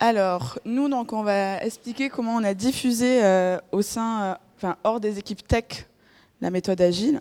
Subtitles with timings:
[0.00, 4.76] Alors, nous, donc, on va expliquer comment on a diffusé euh, au sein, euh, enfin,
[4.84, 5.86] hors des équipes tech,
[6.40, 7.20] la méthode agile.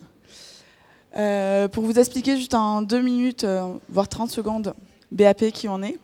[1.15, 3.45] Euh, pour vous expliquer juste en deux minutes,
[3.87, 4.73] voire 30 secondes,
[5.11, 5.97] BAP qui on est.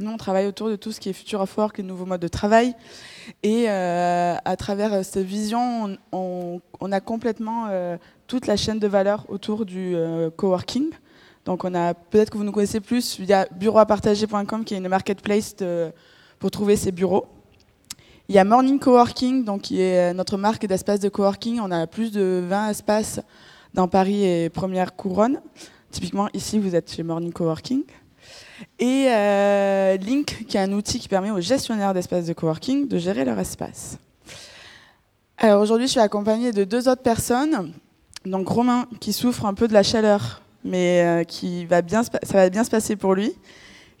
[0.00, 2.20] Nous, on travaille autour de tout ce qui est Future of Work, les nouveaux modes
[2.20, 2.74] de travail.
[3.42, 7.68] Et à travers cette vision, on, a complètement
[8.28, 10.90] toute la chaîne de valeur autour du euh, coworking.
[11.44, 13.18] Donc, on a peut-être que vous nous connaissez plus.
[13.18, 15.56] Il y a bureauapartager.com qui est une marketplace
[16.38, 17.26] pour trouver ses bureaux.
[18.28, 21.60] Il y a Morning Coworking, donc qui est notre marque d'espace de coworking.
[21.60, 23.20] On a plus de 20 espaces
[23.72, 25.40] dans Paris et Première Couronne.
[25.90, 27.84] Typiquement, ici, vous êtes chez Morning Coworking.
[28.78, 32.98] Et euh, Link, qui est un outil qui permet aux gestionnaires d'espaces de coworking de
[32.98, 33.98] gérer leur espace.
[35.38, 37.72] Alors aujourd'hui, je suis accompagnée de deux autres personnes.
[38.28, 41.80] Donc Romain, qui souffre un peu de la chaleur, mais euh, qui ça
[42.34, 43.32] va bien se passer pour lui,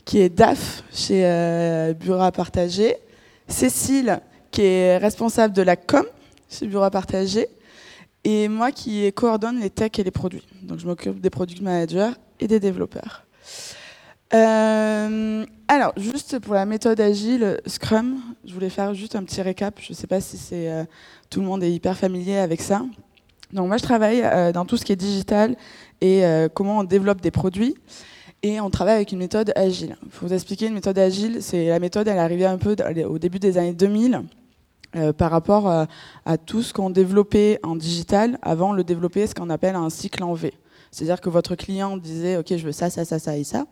[0.04, 2.96] qui est DAF chez euh, Bureau à partager.
[3.46, 6.04] Cécile, qui est responsable de la com
[6.50, 7.48] chez Bureau à partager.
[8.24, 10.46] Et moi qui coordonne les techs et les produits.
[10.62, 12.10] Donc je m'occupe des product managers
[12.40, 13.24] et des développeurs.
[14.34, 19.78] Euh, alors, juste pour la méthode agile Scrum, je voulais faire juste un petit récap.
[19.80, 20.36] Je ne sais pas si
[21.30, 22.82] tout le monde est hyper familier avec ça.
[23.52, 25.56] Donc moi, je travaille euh, dans tout ce qui est digital
[26.00, 27.74] et euh, comment on développe des produits.
[28.42, 29.96] Et on travaille avec une méthode agile.
[30.04, 31.38] Il faut vous expliquer une méthode agile.
[31.40, 32.76] C'est la méthode, elle est arrivée un peu
[33.08, 34.22] au début des années 2000
[34.96, 38.38] euh, par rapport à tout ce qu'on développait en digital.
[38.42, 40.52] Avant, le développait ce qu'on appelle un cycle en V.
[40.92, 43.66] C'est-à-dire que votre client disait, OK, je veux ça, ça, ça, ça et ça.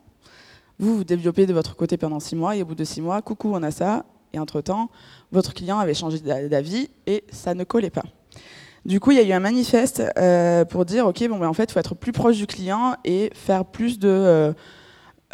[0.78, 3.22] Vous, vous développez de votre côté pendant six mois, et au bout de six mois,
[3.22, 4.04] coucou, on a ça.
[4.32, 4.90] Et entre-temps,
[5.32, 8.02] votre client avait changé d'a- d'avis et ça ne collait pas.
[8.86, 11.52] Du coup, il y a eu un manifeste euh, pour dire, OK, bon, ben, en
[11.52, 14.52] fait, faut être plus proche du client et faire plus de, euh,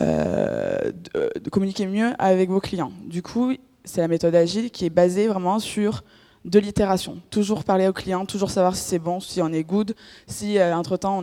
[0.01, 2.93] euh, de, communiquer mieux avec vos clients.
[3.05, 3.53] Du coup,
[3.85, 6.03] c'est la méthode agile qui est basée vraiment sur
[6.47, 7.21] de l'itération.
[7.29, 9.95] Toujours parler au client, toujours savoir si c'est bon, si on est good,
[10.27, 11.23] si entre-temps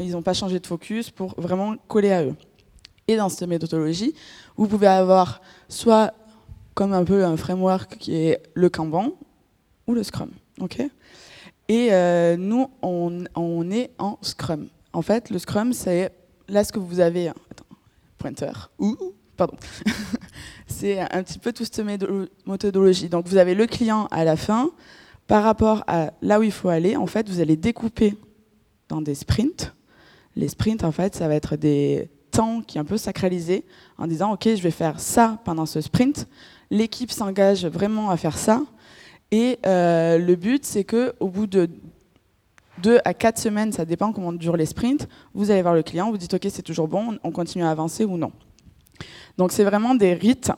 [0.00, 2.34] ils n'ont pas changé de focus pour vraiment coller à eux.
[3.06, 4.14] Et dans cette méthodologie,
[4.56, 6.12] vous pouvez avoir soit
[6.74, 9.12] comme un peu un framework qui est le Kanban
[9.86, 10.30] ou le Scrum.
[10.60, 10.82] ok?
[11.68, 14.68] Et euh, nous, on, est en Scrum.
[14.94, 16.10] En fait, le Scrum, c'est
[16.48, 17.28] là ce que vous avez.
[17.28, 17.64] Attends,
[18.16, 18.70] pointeur.
[18.78, 18.96] Ouh,
[19.36, 19.56] pardon.
[20.66, 21.84] c'est un petit peu toute cette
[22.46, 23.10] méthodologie.
[23.10, 24.70] Donc, vous avez le client à la fin.
[25.26, 28.16] Par rapport à là où il faut aller, en fait, vous allez découper
[28.88, 29.74] dans des sprints.
[30.36, 33.66] Les sprints, en fait, ça va être des temps qui est un peu sacralisés
[33.98, 36.26] en disant, OK, je vais faire ça pendant ce sprint.
[36.70, 38.62] L'équipe s'engage vraiment à faire ça.
[39.30, 41.68] Et euh, le but, c'est que au bout de
[42.82, 46.10] deux à quatre semaines, ça dépend comment durent les sprints, vous allez voir le client,
[46.10, 48.32] vous dites OK, c'est toujours bon, on continue à avancer ou non.
[49.36, 50.52] Donc c'est vraiment des rites.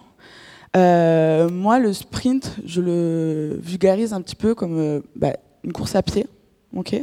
[0.76, 5.32] Euh, moi, le sprint, je le vulgarise un petit peu comme euh, bah,
[5.64, 6.26] une course à pied.
[6.76, 6.94] ok?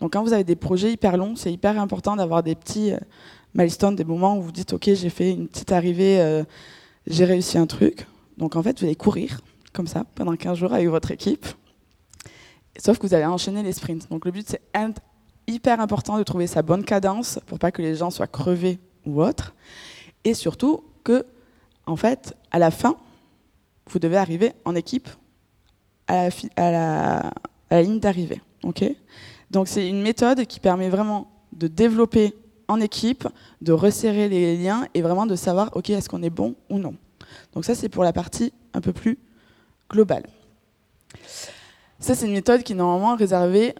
[0.00, 2.92] Donc quand vous avez des projets hyper longs, c'est hyper important d'avoir des petits
[3.54, 6.42] milestones, des moments où vous dites OK, j'ai fait une petite arrivée,
[7.06, 8.06] j'ai réussi un truc.
[8.36, 9.38] Donc en fait, vous allez courir
[9.74, 11.46] comme ça pendant 15 jours avec votre équipe.
[12.78, 14.08] Sauf que vous allez enchaîner les sprints.
[14.08, 14.62] Donc le but, c'est
[15.46, 19.22] hyper important de trouver sa bonne cadence pour pas que les gens soient crevés ou
[19.22, 19.54] autres.
[20.24, 21.26] Et surtout que,
[21.86, 22.96] en fait, à la fin,
[23.90, 25.08] vous devez arriver en équipe
[26.06, 28.40] à la ligne d'arrivée.
[28.62, 28.84] ok?
[29.50, 32.34] Donc c'est une méthode qui permet vraiment de développer
[32.66, 33.28] en équipe,
[33.60, 36.96] de resserrer les liens et vraiment de savoir, ok, est-ce qu'on est bon ou non?
[37.52, 39.18] Donc ça, c'est pour la partie un peu plus
[39.90, 40.24] globale.
[41.98, 43.74] Ça, c'est une méthode qui est normalement réservée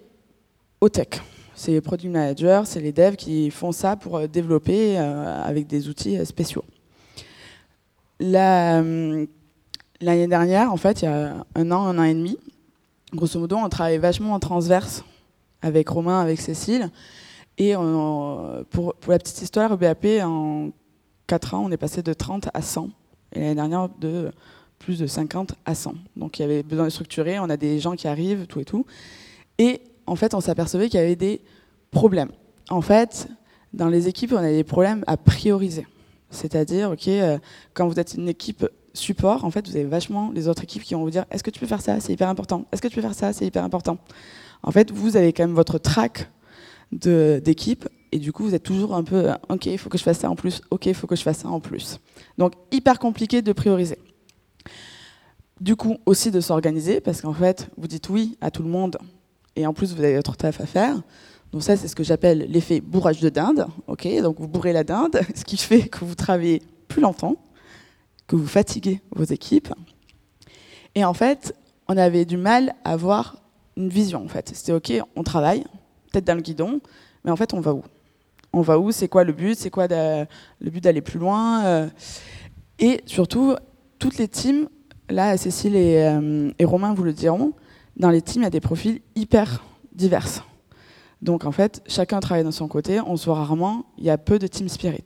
[0.81, 1.21] aux tech.
[1.55, 5.67] C'est les product managers, c'est les devs qui font ça pour euh, développer euh, avec
[5.67, 6.65] des outils euh, spéciaux.
[8.19, 8.83] La,
[10.01, 12.37] L'année dernière, en fait, il y a un an, un an et demi,
[13.13, 15.05] grosso modo, on travaillait vachement en transverse
[15.63, 16.91] avec Romain, avec Cécile.
[17.57, 17.75] Et
[18.71, 20.71] pour, la petite histoire, BAP, en
[21.27, 22.91] 4 ans, on est passé de 30 à 100.
[23.33, 24.33] Et l'année dernière, de
[24.85, 25.95] plus de 50 à 100.
[26.17, 28.65] Donc il y avait besoin de structurer, on a des gens qui arrivent, tout et
[28.65, 28.85] tout.
[29.59, 31.41] Et en fait, on s'apercevait qu'il y avait des
[31.91, 32.31] problèmes.
[32.69, 33.29] En fait,
[33.73, 35.87] dans les équipes, on a des problèmes à prioriser.
[36.31, 37.39] C'est-à-dire, ok, euh,
[37.73, 40.95] quand vous êtes une équipe support, en fait, vous avez vachement les autres équipes qui
[40.95, 41.99] vont vous dire est-ce que tu peux faire ça?
[42.01, 42.67] C'est hyper important.
[42.71, 43.33] Est-ce que tu peux faire ça?
[43.33, 43.99] C'est hyper important.
[44.63, 46.29] En fait, vous avez quand même votre track
[46.93, 50.03] d'équipe et du coup, vous êtes toujours un peu euh, ok, il faut que je
[50.05, 50.61] fasse ça en plus.
[50.71, 51.99] Ok, il faut que je fasse ça en plus.
[52.39, 53.99] Donc, hyper compliqué de prioriser.
[55.61, 58.99] Du coup, aussi de s'organiser parce qu'en fait, vous dites oui à tout le monde
[59.57, 61.01] et en plus, vous avez votre taf à faire.
[61.53, 63.67] Donc ça, c'est ce que j'appelle l'effet bourrage de dinde.
[63.87, 67.37] Ok, donc vous bourrez la dinde, ce qui fait que vous travaillez plus longtemps,
[68.27, 69.73] que vous fatiguez vos équipes.
[70.97, 71.55] Et en fait,
[71.89, 73.37] on avait du mal à avoir
[73.77, 74.25] une vision.
[74.25, 75.65] En fait, c'était ok, on travaille,
[76.11, 76.81] peut-être dans le guidon,
[77.25, 77.85] mais en fait, on va où?
[78.53, 78.91] On va où?
[78.91, 79.57] C'est quoi le but?
[79.59, 80.27] C'est quoi le
[80.71, 81.65] but d'aller plus loin?
[81.65, 81.89] Euh,
[82.79, 83.55] Et surtout,
[83.99, 84.69] toutes les teams,
[85.09, 87.53] là, Cécile et, euh, et Romain vous le diront,
[87.97, 89.63] dans les teams, il y a des profils hyper
[89.93, 90.47] divers.
[91.23, 94.19] Donc en fait, chacun travaille dans son côté, on se voit rarement, il y a
[94.19, 95.05] peu de team spirit.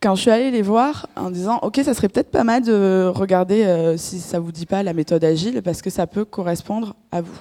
[0.00, 3.10] Quand je suis allée les voir en disant OK, ça serait peut-être pas mal de
[3.12, 6.94] regarder euh, si ça vous dit pas la méthode agile parce que ça peut correspondre
[7.10, 7.40] à vous.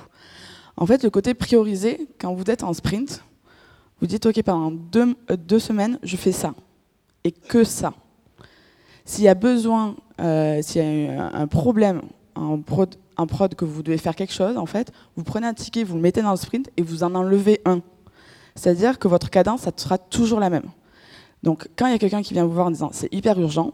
[0.76, 3.24] En fait, le côté priorisé, quand vous êtes en sprint,
[4.00, 6.54] vous dites OK, pendant deux, euh, deux semaines, je fais ça
[7.24, 7.94] et que ça.
[9.06, 12.02] S'il y a besoin, euh, s'il y a un problème
[12.36, 15.96] un prod que vous devez faire quelque chose, en fait, vous prenez un ticket, vous
[15.96, 17.82] le mettez dans le sprint et vous en enlevez un.
[18.56, 20.70] C'est-à-dire que votre cadence, ça sera toujours la même.
[21.44, 23.74] Donc, quand il y a quelqu'un qui vient vous voir en disant c'est hyper urgent,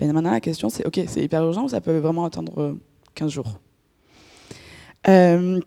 [0.00, 2.76] ben maintenant la question c'est ok, c'est hyper urgent ou ça peut vraiment attendre
[3.14, 3.60] 15 euh, jours?
[5.08, 5.60] Euh,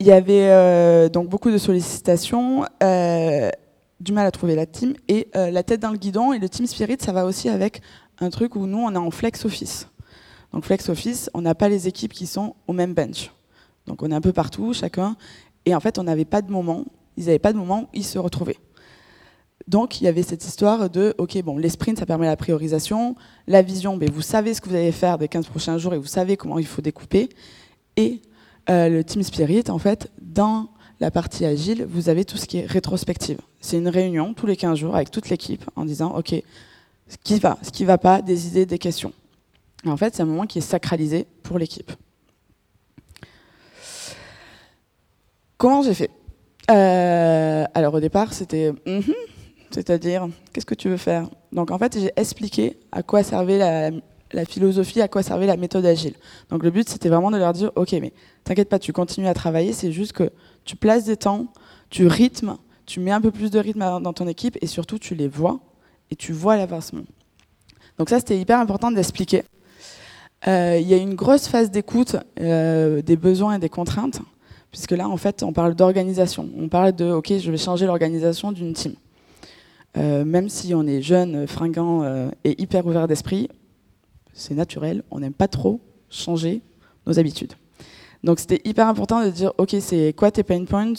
[0.00, 2.64] Il y avait euh, donc beaucoup de sollicitations,
[4.00, 6.66] du mal à trouver la team et la tête dans le guidon et le team
[6.66, 7.80] spirit, ça va aussi avec
[8.20, 9.88] un truc où nous on est en flex office.
[10.54, 13.32] Donc Flex Office, on n'a pas les équipes qui sont au même bench.
[13.88, 15.16] Donc on est un peu partout, chacun.
[15.66, 16.84] Et en fait, on n'avait pas de moment,
[17.16, 18.58] ils n'avaient pas de moment où ils se retrouvaient.
[19.66, 23.16] Donc il y avait cette histoire de, ok, bon, les sprints, ça permet la priorisation.
[23.48, 25.98] La vision, ben, vous savez ce que vous allez faire des 15 prochains jours et
[25.98, 27.30] vous savez comment il faut découper.
[27.96, 28.22] Et
[28.70, 30.68] euh, le Team Spirit, en fait, dans
[31.00, 33.40] la partie agile, vous avez tout ce qui est rétrospective.
[33.60, 36.32] C'est une réunion tous les 15 jours avec toute l'équipe en disant, ok,
[37.08, 39.12] ce qui va, ce qui va pas, des idées, des questions
[39.90, 41.92] en fait, c'est un moment qui est sacralisé pour l'équipe.
[45.56, 46.10] Comment j'ai fait?
[46.70, 49.14] Euh, Alors au départ, c'était mm-hmm,
[49.70, 51.28] c'est-à-dire qu'est-ce que tu veux faire?
[51.52, 55.86] Donc en fait, j'ai expliqué à quoi servait la, philosophie, à quoi servait la méthode
[55.86, 56.14] agile.
[56.50, 58.12] Donc le but, c'était vraiment de leur dire ok, mais
[58.44, 60.30] t'inquiète pas, tu continues à travailler, c'est juste que
[60.64, 61.46] tu places des temps,
[61.90, 62.56] tu rythmes,
[62.86, 65.60] tu mets un peu plus de rythme dans ton équipe et surtout tu les vois
[66.16, 67.04] tu vois l'avancement.
[67.98, 69.42] Donc ça, c'était hyper important d'expliquer.
[70.46, 74.20] Euh, il y a une grosse phase d'écoute euh, des besoins et des contraintes,
[74.70, 76.48] puisque là, en fait, on parle d'organisation.
[76.58, 78.94] On parle de, OK, je vais changer l'organisation d'une team.
[79.96, 83.48] Euh, même si on est jeune, fringant et hyper ouvert d'esprit,
[84.32, 85.80] c'est naturel, on n'aime pas trop
[86.10, 86.60] changer
[87.06, 87.52] nos habitudes.
[88.24, 90.94] Donc c'était hyper important de dire, OK, c'est quoi tes pain points,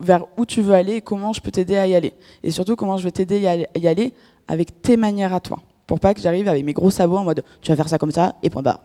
[0.00, 2.14] vers où tu veux aller et comment je peux t'aider à y aller.
[2.42, 4.12] Et surtout, comment je vais t'aider à y aller
[4.46, 5.58] avec tes manières à toi
[5.88, 8.12] pour pas que j'arrive avec mes gros sabots en mode tu vas faire ça comme
[8.12, 8.80] ça et point barre.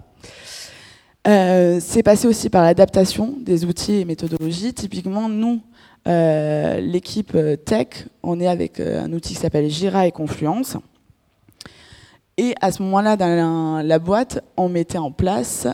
[1.27, 4.73] Euh, c'est passé aussi par l'adaptation des outils et méthodologies.
[4.73, 5.61] Typiquement, nous,
[6.07, 10.77] euh, l'équipe euh, tech, on est avec un outil qui s'appelle Jira et Confluence.
[12.37, 15.67] Et à ce moment-là, dans la, boîte, on mettait en place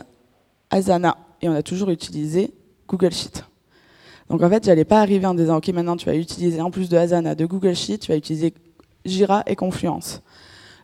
[0.70, 2.52] Asana et on a toujours utilisé
[2.86, 3.44] Google Sheet.
[4.30, 6.88] Donc en fait, j'allais pas arriver en disant ok maintenant tu vas utiliser en plus
[6.88, 8.54] de Asana, de Google Sheet, tu vas utiliser
[9.04, 10.22] Jira et Confluence.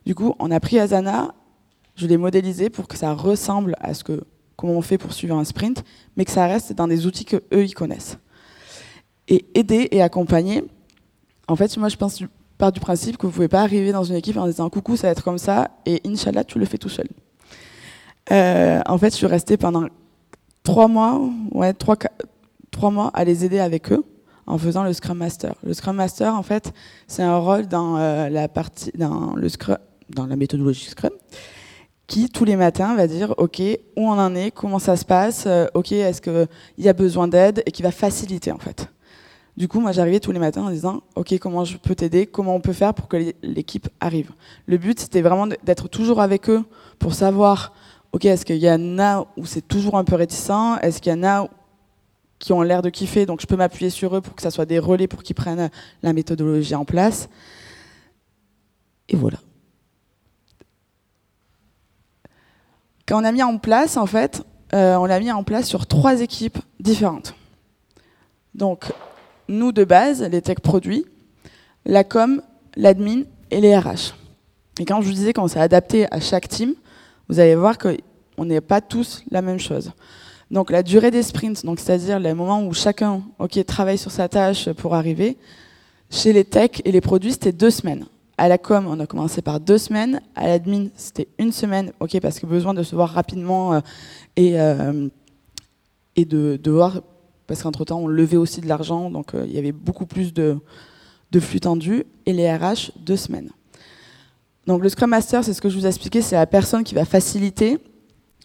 [0.05, 1.33] Du coup, on a pris Asana,
[1.95, 4.25] je l'ai modélisé pour que ça ressemble à ce que
[4.57, 5.85] comment on fait pour suivre un sprint,
[6.17, 8.17] mais que ça reste dans des outils que eux ils connaissent.
[9.29, 10.65] Et aider et accompagner.
[11.47, 12.27] En fait, moi je pense du,
[12.57, 15.07] part du principe que vous pouvez pas arriver dans une équipe en disant coucou ça
[15.07, 17.07] va être comme ça et inshallah tu le fais tout seul.
[18.29, 19.85] Euh, en fait, je suis restée pendant
[20.63, 21.95] trois mois, ouais trois,
[22.77, 24.05] trois mois à les aider avec eux
[24.45, 25.55] en faisant le Scrum Master.
[25.63, 26.71] Le Scrum Master, en fait,
[27.07, 29.77] c'est un rôle dans euh, la partie, dans le Scrum,
[30.09, 31.11] dans la méthodologie Scrum,
[32.05, 35.45] qui tous les matins va dire OK, où on en est, comment ça se passe,
[35.47, 38.87] euh, OK, est-ce qu'il y a besoin d'aide, et qui va faciliter en fait.
[39.57, 42.55] Du coup, moi j'arrivais tous les matins en disant OK, comment je peux t'aider, comment
[42.55, 44.29] on peut faire pour que l'équipe arrive.
[44.67, 46.63] Le but c'était vraiment d'être toujours avec eux
[46.99, 47.73] pour savoir
[48.11, 51.15] OK, est-ce qu'il y en a où c'est toujours un peu réticent, est-ce qu'il y
[51.15, 51.49] en a
[52.39, 54.65] qui ont l'air de kiffer, donc je peux m'appuyer sur eux pour que ça soit
[54.65, 55.69] des relais pour qu'ils prennent
[56.03, 57.29] la méthodologie en place.
[59.09, 59.39] Et voilà.
[63.07, 65.87] Quand on a mis en place, en fait, euh, on l'a mis en place sur
[65.87, 67.33] trois équipes différentes.
[68.53, 68.91] Donc,
[69.47, 71.05] nous de base, les tech produits,
[71.85, 72.41] la com,
[72.75, 74.13] l'admin et les RH.
[74.79, 76.75] Et quand je vous disais qu'on s'est adapté à chaque team,
[77.29, 79.91] vous allez voir qu'on n'est pas tous la même chose.
[80.49, 84.29] Donc la durée des sprints, donc c'est-à-dire le moment où chacun ok, travaille sur sa
[84.29, 85.37] tâche pour arriver,
[86.09, 88.05] chez les techs et les produits, c'était deux semaines.
[88.37, 90.21] À la com, on a commencé par deux semaines.
[90.35, 93.79] À l'admin, c'était une semaine, ok, parce que besoin de se voir rapidement euh,
[94.35, 95.09] et, euh,
[96.15, 97.01] et de, voir
[97.47, 100.59] parce qu'entre-temps, on levait aussi de l'argent, donc il y avait beaucoup plus de,
[101.39, 103.51] flux tendus, et les RH, deux semaines.
[104.65, 106.93] Donc le Scrum Master, c'est ce que je vous ai expliqué, c'est la personne qui
[106.93, 107.79] va faciliter.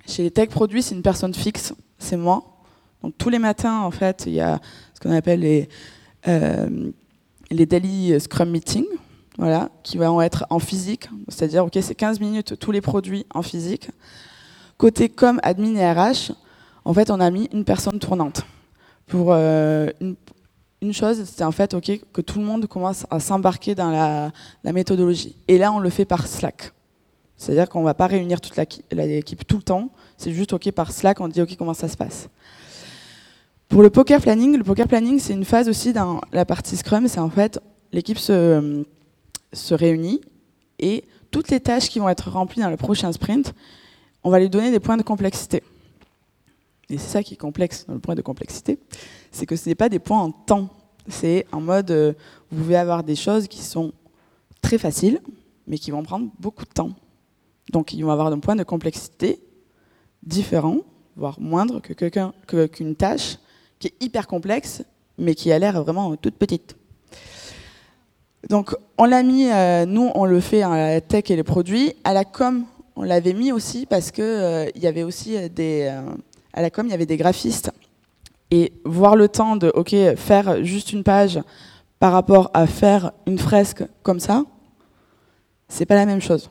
[0.07, 2.45] Chez les tech produits, c'est une personne fixe, c'est moi.
[3.19, 4.61] Tous les matins, en fait, il y a
[4.95, 5.69] ce qu'on appelle les,
[6.29, 6.91] euh,
[7.51, 8.87] les daily Scrum Meetings,
[9.39, 13.43] voilà, qui vont être en physique, c'est-à-dire, ok, c'est 15 minutes tous les produits en
[13.43, 13.91] physique.
[14.77, 16.33] Côté com, admin et RH,
[16.85, 18.45] en fait, on a mis une personne tournante
[19.07, 20.17] pour euh, une,
[20.83, 24.73] une chose, c'était en fait ok que tout le monde commence à s'embarquer dans la,
[24.73, 25.37] méthodologie.
[25.49, 26.73] Et là, on le fait par Slack.
[27.43, 29.91] C'est-à-dire qu'on ne va pas réunir toute l'équipe tout le temps.
[30.17, 32.29] C'est juste ok par Slack, on dit ok comment ça se passe?
[33.69, 37.09] Pour le poker planning, le poker planning, c'est une phase aussi dans la partie Scrum.
[37.09, 37.59] C'est en fait
[37.93, 38.85] l'équipe se,
[39.71, 40.21] réunit
[40.79, 43.55] et toutes les tâches qui vont être remplies dans le prochain sprint,
[44.25, 45.63] on va lui donner des points de complexité.
[46.91, 48.79] Et c'est ça qui est complexe dans le point de complexité
[49.33, 50.69] c'est que ce n'est pas des points en temps.
[51.09, 52.13] C'est en mode, euh,
[52.51, 53.93] vous pouvez avoir des choses qui sont
[54.61, 55.21] très faciles,
[55.67, 56.91] mais qui vont prendre beaucoup de temps.
[57.73, 59.43] Donc ils vont avoir un point de complexité
[60.23, 60.79] différent,
[61.17, 63.39] voire moindre que qu'une tâche
[63.79, 64.85] qui est hyper complexe,
[65.19, 66.77] mais qui a l'air vraiment toute petite.
[68.49, 71.95] Donc on l'a mis, euh, nous on le fait à la tech et les produits,
[72.05, 72.65] à la com
[72.95, 75.91] on l'avait mis aussi parce que euh, y avait aussi des
[77.17, 77.73] graphistes
[78.51, 81.41] et voir le temps de ok faire juste une page
[81.99, 84.45] par rapport à faire une fresque comme ça,
[85.69, 86.51] c'est pas la même chose.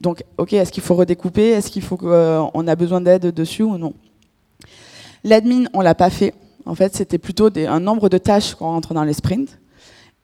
[0.00, 1.50] Donc ok, est-ce qu'il faut redécouper?
[1.50, 3.94] Est-ce qu'il faut qu'on euh, a besoin d'aide dessus ou non?
[5.22, 6.34] L'admin, on l'a pas fait.
[6.64, 9.58] En fait, c'était plutôt un nombre de tâches qu'on rentre dans les sprints.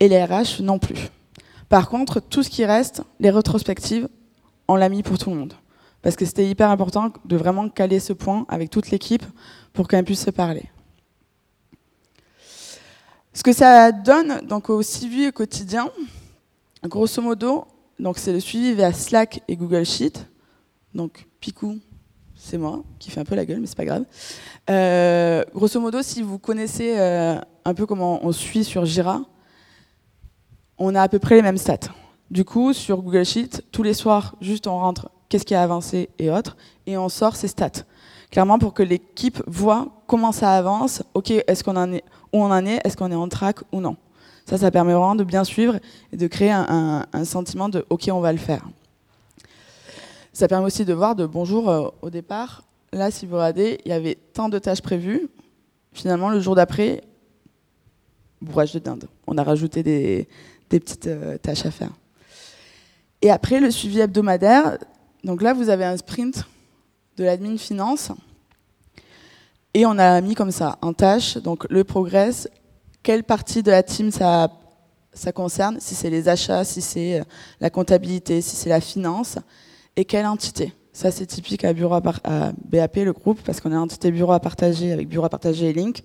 [0.00, 1.09] Et les RH non plus.
[1.68, 4.09] Par contre, tout ce qui reste, les rétrospectives,
[4.68, 5.54] on l'a mis pour tout le monde.
[6.02, 9.25] Parce que c'était hyper important de vraiment caler ce point avec toute l'équipe
[9.73, 10.64] pour qu'elle puisse se parler.
[13.33, 15.90] Ce que ça donne donc au suivi au quotidien,
[16.85, 17.66] grosso modo,
[17.99, 20.26] donc c'est le suivi via Slack et Google Sheet.
[20.95, 21.79] Donc Picou,
[22.35, 24.05] c'est moi qui fait un peu la gueule, mais c'est pas grave.
[24.71, 29.23] Euh, grosso modo, si vous connaissez euh, un peu comment on suit sur Jira,
[30.79, 31.91] on a à peu près les mêmes stats.
[32.31, 36.11] Du coup, sur Google Sheet, tous les soirs, juste on rentre qu'est-ce qui a avancé
[36.19, 37.85] et autres, et on sort ces stats
[38.31, 42.65] clairement pour que l'équipe voit comment ça avance, ok, est-ce qu'on est, où on en
[42.67, 43.97] est, est-ce qu'on est en track ou non.
[44.47, 45.79] Ça, ça permet vraiment de bien suivre
[46.12, 48.65] et de créer un, sentiment de ok, on va le faire.
[50.33, 52.62] Ça permet aussi de voir de bonjour euh, au départ.
[52.93, 55.29] Là, si vous regardez, il y avait tant de tâches prévues.
[55.93, 57.03] Finalement, le jour d'après,
[58.41, 59.09] bourrage de dinde.
[59.26, 60.29] On a rajouté des,
[60.69, 61.91] petites euh, tâches à faire.
[63.23, 64.79] Et après, le suivi hebdomadaire.
[65.25, 66.47] Donc là, vous avez un sprint
[67.17, 68.12] de l'admin finance.
[69.75, 72.49] Et on a mis comme ça, en tâche, donc le progress,
[73.06, 74.50] quelle partie de la team ça,
[75.32, 77.25] concerne, si c'est les achats, si c'est euh,
[77.60, 79.38] la comptabilité, si c'est la finance,
[79.94, 80.72] et quelle entité.
[80.92, 84.32] Ça, c'est typique à, bureau à, BAP, le groupe, parce qu'on a une entité bureau
[84.32, 86.02] à partager avec bureau à partager et link,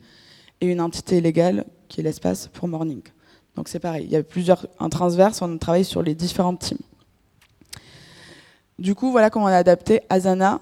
[0.61, 3.01] et une entité légale qui est l'espace pour morning.
[3.55, 6.77] Donc c'est pareil, il y a plusieurs, en transverse, on travaille sur les différentes teams.
[8.77, 10.61] Du coup, voilà comment on a adapté Asana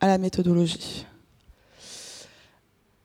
[0.00, 1.04] à la méthodologie.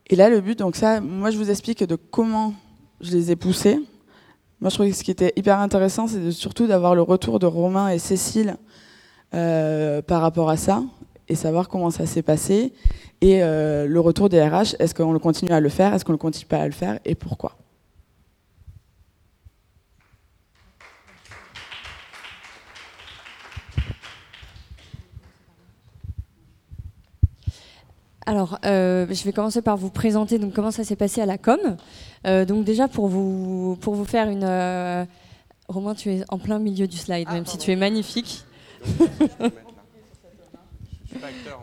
[0.07, 2.53] Et là, le but, donc ça, moi je vous explique de comment
[3.01, 3.79] je les ai poussés.
[4.59, 7.45] Moi je trouvais que ce qui était hyper intéressant, c'est surtout d'avoir le retour de
[7.45, 8.57] Romain et Cécile
[9.33, 10.83] euh, par rapport à ça,
[11.27, 12.73] et savoir comment ça s'est passé,
[13.21, 16.17] et euh, le retour des RH, est-ce qu'on continue à le faire, est-ce qu'on ne
[16.17, 17.57] continue pas à le faire, et pourquoi?
[28.25, 31.37] Alors, euh, je vais commencer par vous présenter donc, comment ça s'est passé à la
[31.37, 31.59] com.
[32.25, 34.43] Euh, donc déjà, pour vous, pour vous faire une...
[34.43, 35.05] Euh,
[35.67, 38.43] Romain, tu es en plein milieu du slide, même si tu es magnifique.
[38.85, 38.93] je
[41.07, 41.62] suis pas acteur,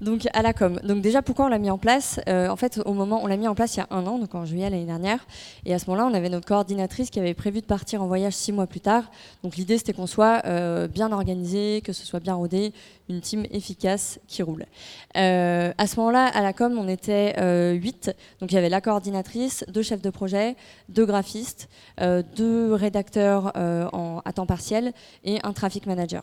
[0.00, 0.78] Donc à la com.
[0.84, 2.20] Donc déjà pourquoi on l'a mis en place?
[2.28, 4.18] Euh, En fait au moment on l'a mis en place il y a un an,
[4.18, 5.26] donc en juillet l'année dernière.
[5.64, 8.34] Et à ce moment-là on avait notre coordinatrice qui avait prévu de partir en voyage
[8.34, 9.10] six mois plus tard.
[9.42, 12.72] Donc l'idée c'était qu'on soit euh, bien organisé, que ce soit bien rodé,
[13.08, 14.66] une team efficace qui roule.
[15.16, 17.34] Euh, à ce moment-là à la com on était
[17.74, 18.12] huit.
[18.40, 20.54] Donc il y avait la coordinatrice, deux chefs de projet,
[20.88, 21.68] deux graphistes,
[22.36, 24.92] deux rédacteurs en, à temps partiel
[25.24, 26.22] et un traffic manager.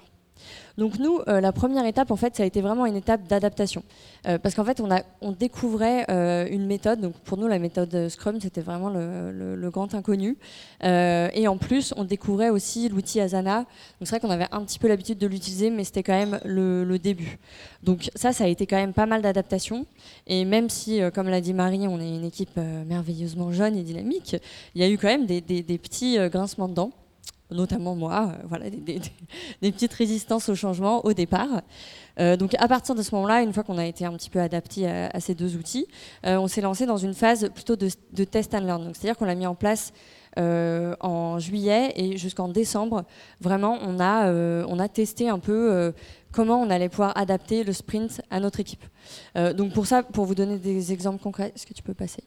[0.78, 3.84] Donc nous, euh, la première étape, en fait, ça a été vraiment une étape d'adaptation.
[4.28, 4.82] Euh, parce qu'en fait,
[5.22, 7.00] on, découvrait euh, une méthode.
[7.00, 10.38] Donc pour nous, la méthode Scrum, c'était vraiment le, grand inconnu.
[10.82, 13.60] et en plus, on découvrait aussi l'outil Asana.
[13.60, 13.68] Donc
[14.02, 16.98] c'est vrai qu'on avait un petit peu l'habitude de l'utiliser, mais c'était quand même le,
[16.98, 17.40] début.
[17.84, 19.86] Donc ça, ça a été quand même pas mal d'adaptation.
[20.28, 24.38] Et même si, comme l'a dit Marie, on est une équipe merveilleusement jeune et dynamique,
[24.76, 26.92] il y a eu quand même des, des petits grincements de dents
[27.52, 28.70] notamment moi, euh, voilà,
[29.62, 31.62] des, petites résistances au changement au départ.
[32.20, 34.40] Euh, donc à partir de ce moment-là, une fois qu'on a été un petit peu
[34.40, 35.88] adapté à, ces deux outils,
[36.26, 38.92] euh, on s'est lancé dans une phase plutôt de, test and learn.
[38.94, 39.94] C'est-à-dire qu'on l'a mis en place
[40.38, 43.06] en juillet et jusqu'en décembre.
[43.40, 44.30] Vraiment, on a,
[44.68, 45.94] on a testé un peu
[46.34, 48.84] comment on allait pouvoir adapter le sprint à notre équipe.
[49.56, 52.22] donc pour ça, pour vous donner des exemples concrets, est-ce que tu peux passer?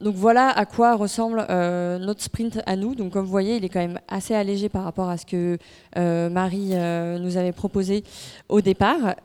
[0.00, 2.94] Donc voilà à quoi ressemble euh, notre sprint à nous.
[2.94, 5.58] Donc comme vous voyez, il est quand même assez allégé par rapport à ce que
[5.98, 8.02] euh, Marie euh, nous avait proposé
[8.48, 9.16] au départ.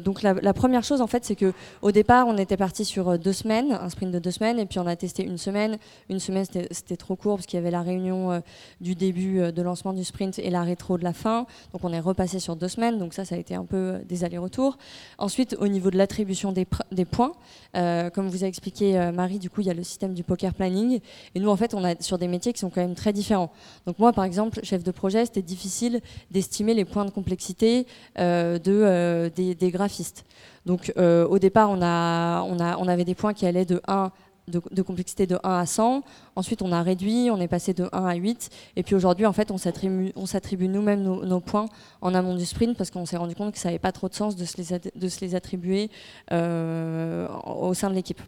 [0.00, 3.32] donc la, première chose en fait, c'est que au départ, on était parti sur deux
[3.32, 5.78] semaines, un sprint de deux semaines, et puis on a testé une semaine.
[6.08, 8.42] Une semaine, c'était trop court parce qu'il y avait la réunion
[8.80, 11.46] du début de lancement du sprint et la rétro de la fin.
[11.72, 12.98] Donc on est repassé sur deux semaines.
[12.98, 14.76] Donc ça, ça a été un peu des allers-retours.
[15.18, 17.32] Ensuite, au niveau de l'attribution des, des, points,
[17.72, 21.00] comme vous a expliqué Marie, du coup, il y a le du poker planning.
[21.34, 23.52] Et nous, en fait, on a sur des métiers qui sont quand même très différents.
[23.86, 27.86] Donc moi, par exemple, chef de projet, c'était difficile d'estimer les points de complexité
[28.18, 30.24] euh, de, euh, des, graphistes.
[30.66, 33.80] Donc euh, au départ, on, a, on, a, on avait des points qui allaient de
[33.86, 34.10] 1
[34.48, 36.02] de, complexité de 1 à 100.
[36.34, 38.50] Ensuite, on a réduit, on est passé de 1 à 8.
[38.74, 41.66] Et puis aujourd'hui, en fait, on s'attribue nous-mêmes nos, points
[42.00, 44.14] en amont du sprint parce qu'on s'est rendu compte que ça n'avait pas trop de
[44.14, 45.88] sens de se les, de se les attribuer
[46.32, 48.20] au sein de l'équipe.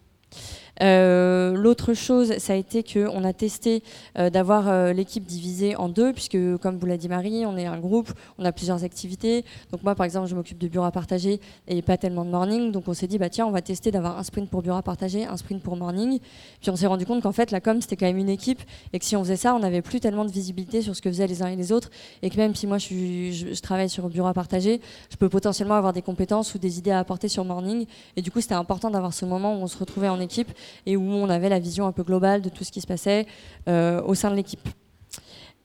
[0.81, 3.83] Euh, l'autre chose, ça a été qu'on a testé
[4.19, 7.67] euh, d'avoir euh, l'équipe divisée en deux, puisque, comme vous l'a dit Marie, on est
[7.67, 9.45] un groupe, on a plusieurs activités.
[9.71, 12.73] Donc moi, par exemple, je m'occupe de bureau à partager et pas tellement de morning.
[12.73, 14.83] Donc on s'est dit, bah tiens, on va tester d'avoir un sprint pour bureau à
[14.83, 16.19] partager, un sprint pour morning.
[16.61, 18.61] Puis on s'est rendu compte qu'en fait, la com, c'était quand même une équipe,
[18.93, 21.11] et que si on faisait ça, on n'avait plus tellement de visibilité sur ce que
[21.11, 21.91] faisaient les uns et les autres,
[22.23, 22.89] et que même si moi, je,
[23.33, 26.91] je, travaille sur bureau à partager, je peux potentiellement avoir des compétences ou des idées
[26.91, 27.87] à apporter sur morning.
[28.17, 30.51] Et du coup, c'était important d'avoir ce moment où on se retrouvait en équipe
[30.87, 33.27] et où on avait la vision un peu globale de tout ce qui se passait
[33.69, 34.69] euh, au sein de l'équipe.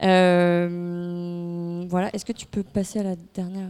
[0.04, 3.68] Euh, voilà, est-ce que tu peux passer à la dernière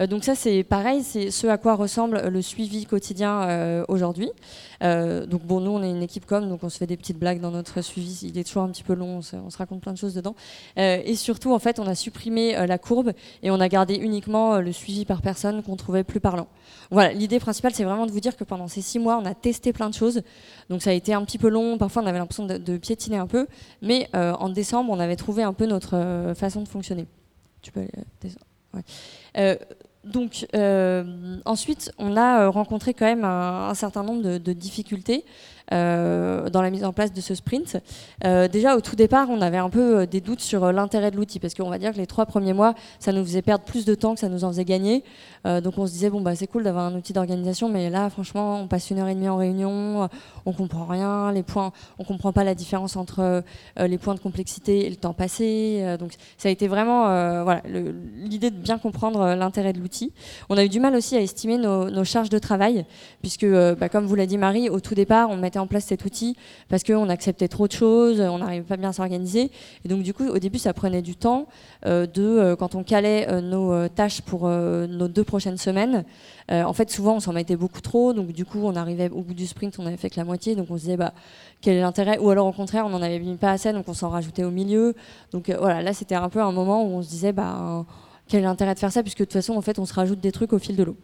[0.00, 4.30] Euh, donc ça c'est pareil, c'est ce à quoi ressemble le suivi quotidien euh, aujourd'hui.
[4.82, 7.18] Euh, donc bon, nous on est une équipe com, donc on se fait des petites
[7.18, 8.20] blagues dans notre suivi.
[8.22, 10.34] Il est toujours un petit peu long, on se, raconte plein de choses dedans.
[10.76, 14.72] et surtout en fait, on a supprimé la courbe et on a gardé uniquement le
[14.72, 16.48] suivi par personne qu'on trouvait plus parlant.
[16.90, 19.34] Voilà, l'idée principale c'est vraiment de vous dire que pendant ces six mois, on a
[19.34, 20.22] testé plein de choses.
[20.68, 21.78] Donc ça a été un petit peu long.
[21.78, 23.46] Parfois on avait l'impression de, de, piétiner un peu,
[23.80, 27.06] mais en décembre, on avait trouvé un peu notre façon de fonctionner.
[27.62, 27.90] Tu peux aller,
[29.38, 29.56] euh,
[30.04, 35.24] donc euh, ensuite, on a euh, rencontré quand même un, certain nombre de difficultés.
[35.72, 37.78] Euh, dans la mise en place de ce sprint.
[38.24, 41.16] Euh, déjà, au tout départ, on avait un peu euh, des doutes sur l'intérêt de
[41.16, 43.84] l'outil, parce qu'on va dire que les trois premiers mois, ça nous faisait perdre plus
[43.84, 45.04] de temps que ça nous en faisait gagner.
[45.44, 48.60] donc on se disait, bon, bah, c'est cool d'avoir un outil d'organisation, mais là, franchement,
[48.60, 50.08] on passe une heure et demie en réunion,
[50.46, 53.42] on comprend rien, les points, on comprend pas la différence entre
[53.76, 55.96] les points de complexité et le temps passé.
[55.98, 57.04] donc ça a été vraiment
[57.42, 60.12] voilà, l'idée de bien comprendre l'intérêt de l'outil.
[60.48, 62.84] On a eu du mal aussi à estimer nos, charges de travail,
[63.20, 66.36] puisque, bah, comme vous l'a dit Marie, au tout départ, on mettait place cet outil
[66.68, 69.50] parce qu'on acceptait trop de choses, on n'arrivait pas bien à s'organiser.
[69.84, 71.46] Et donc, du coup, au début, ça prenait du temps
[71.86, 76.04] euh, de, euh, quand on calait euh, nos tâches pour nos deux prochaines semaines.
[76.50, 78.12] en fait, souvent, on s'en mettait beaucoup trop.
[78.12, 80.54] Donc, du coup, on arrivait au bout du sprint, on avait fait que la moitié.
[80.54, 81.12] Donc, on se disait, bah,
[81.60, 82.18] quel est l'intérêt?
[82.18, 84.50] Ou alors, au contraire, on n'en avait mis pas assez, donc on s'en rajoutait au
[84.50, 84.94] milieu.
[85.32, 87.84] Donc, voilà, là, c'était un peu un moment où on se disait, bah,
[88.28, 89.02] quel est l'intérêt de faire ça?
[89.02, 90.96] Puisque de toute façon, en fait, on se rajoute des trucs au fil de l'eau.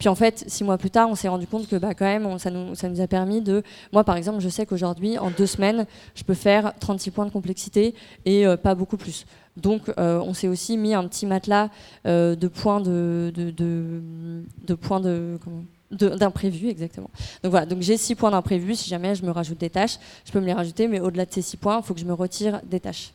[0.00, 2.38] Puis en fait, six mois plus tard, on s'est rendu compte que bah, quand même,
[2.38, 3.62] ça, nous, a permis de...
[3.92, 5.84] Moi, par exemple, je sais qu'aujourd'hui, en deux semaines,
[6.14, 9.26] je peux faire 36 points de complexité et euh, pas beaucoup plus.
[9.58, 11.68] Donc, euh, on s'est aussi mis un petit matelas
[12.06, 13.30] euh, de points de,
[14.80, 15.38] points de
[15.90, 17.10] d'imprévu exactement.
[17.42, 18.76] Donc voilà, donc j'ai six points d'imprévu.
[18.76, 21.32] Si jamais je me rajoute des tâches, je peux me les rajouter, mais au-delà de
[21.32, 23.12] ces six points, il faut que je me retire des tâches.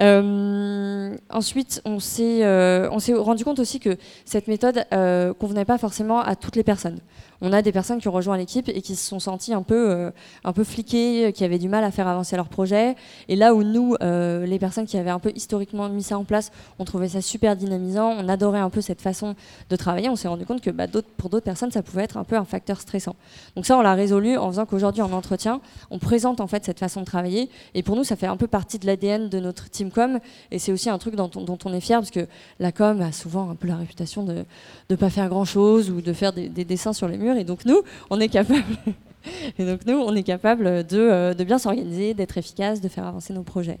[0.00, 6.20] Euh, ensuite, on s'est euh, rendu compte aussi que cette méthode euh, convenait pas forcément
[6.20, 7.00] à toutes les personnes.
[7.40, 9.90] On a des personnes qui ont rejoint l'équipe et qui se sont senties un peu,
[9.90, 10.10] euh,
[10.44, 12.96] un peu fliquées, qui avaient du mal à faire avancer leur projet.
[13.28, 16.24] Et là où nous, euh, les personnes qui avaient un peu historiquement mis ça en
[16.24, 19.36] place, on trouvait ça super dynamisant, on adorait un peu cette façon
[19.70, 22.24] de travailler, on s'est rendu compte que bah, pour d'autres personnes, ça pouvait être un
[22.24, 23.14] peu un facteur stressant.
[23.54, 26.80] Donc ça, on l'a résolu en faisant qu'aujourd'hui, en entretien, on présente en fait cette
[26.80, 27.48] façon de travailler.
[27.74, 30.18] Et pour nous, ça fait un peu partie de l'ADN de notre team com.
[30.50, 31.30] Et c'est aussi un truc dont,
[31.64, 32.26] on est fier, parce que
[32.58, 34.44] la com a souvent un peu la réputation de
[34.90, 37.27] ne pas faire grand-chose ou de faire des dessins sur les murs.
[37.36, 38.62] Et donc nous, on est capable.
[39.58, 43.78] On est capable de, euh, de bien s'organiser, d'être efficace, de faire avancer nos projets.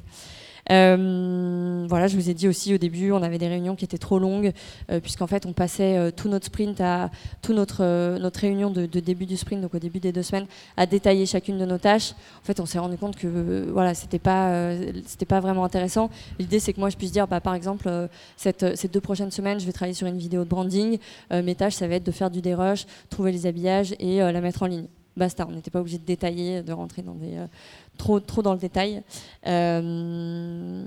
[0.70, 3.98] Euh, voilà, je vous ai dit aussi au début, on avait des réunions qui étaient
[3.98, 4.52] trop longues,
[4.90, 7.10] euh, puisqu'en fait, on passait euh, tout notre sprint à
[7.42, 10.86] tout notre, notre réunion de, début du sprint, donc au début des deux semaines, à
[10.86, 12.12] détailler chacune de nos tâches.
[12.42, 14.74] En fait, on s'est rendu compte que voilà, c'était pas,
[15.28, 16.10] pas vraiment intéressant.
[16.38, 17.90] L'idée, c'est que moi, je puisse dire, bah, par exemple,
[18.36, 20.98] cette, ces deux prochaines semaines, je vais travailler sur une vidéo de branding.
[21.30, 24.62] mes tâches, ça va être de faire du dérush, trouver les habillages et la mettre
[24.62, 24.86] en ligne
[25.18, 25.46] basta.
[25.48, 27.36] On n'était pas obligé de détailler, de rentrer dans des,
[27.98, 29.02] trop, trop dans le détail.
[29.46, 30.84] Euh,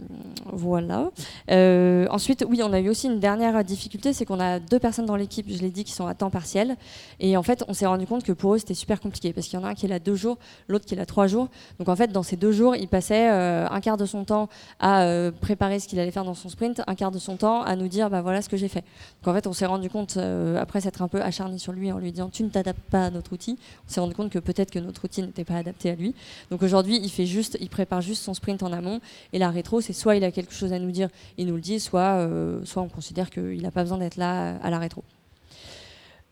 [0.52, 1.12] voilà.
[1.50, 5.06] Euh, ensuite, oui, on a eu aussi une dernière difficulté, c'est qu'on a deux personnes
[5.06, 6.76] dans l'équipe, je l'ai dit, qui sont à temps partiel.
[7.20, 9.60] Et en fait, on s'est rendu compte que pour eux, c'était super compliqué, parce qu'il
[9.60, 11.50] y en a un qui est là deux jours, l'autre qui est là trois jours.
[11.80, 14.50] Donc en fait, dans ces deux jours, il passait euh, un quart de son temps
[14.80, 15.06] à
[15.42, 17.88] préparer ce qu'il allait faire dans son sprint, un quart de son temps à nous
[17.88, 18.84] dire, bah voilà ce que j'ai fait.
[19.24, 20.18] Donc en fait, on s'est rendu compte,
[20.58, 23.10] après s'être un peu acharné sur lui en lui disant, tu ne t'adaptes pas à
[23.10, 25.96] notre outil, on s'est rendu compte que peut-être que notre outil n'était pas adapté à
[25.96, 26.16] lui.
[26.50, 29.00] Donc aujourd'hui, il prépare juste son sprint en amont.
[29.34, 31.62] Et la rétro, c'est soit il a quelque chose à nous dire, il nous le
[31.62, 35.04] dit, soit, euh, on considère qu'il n'a pas besoin d'être là à la rétro.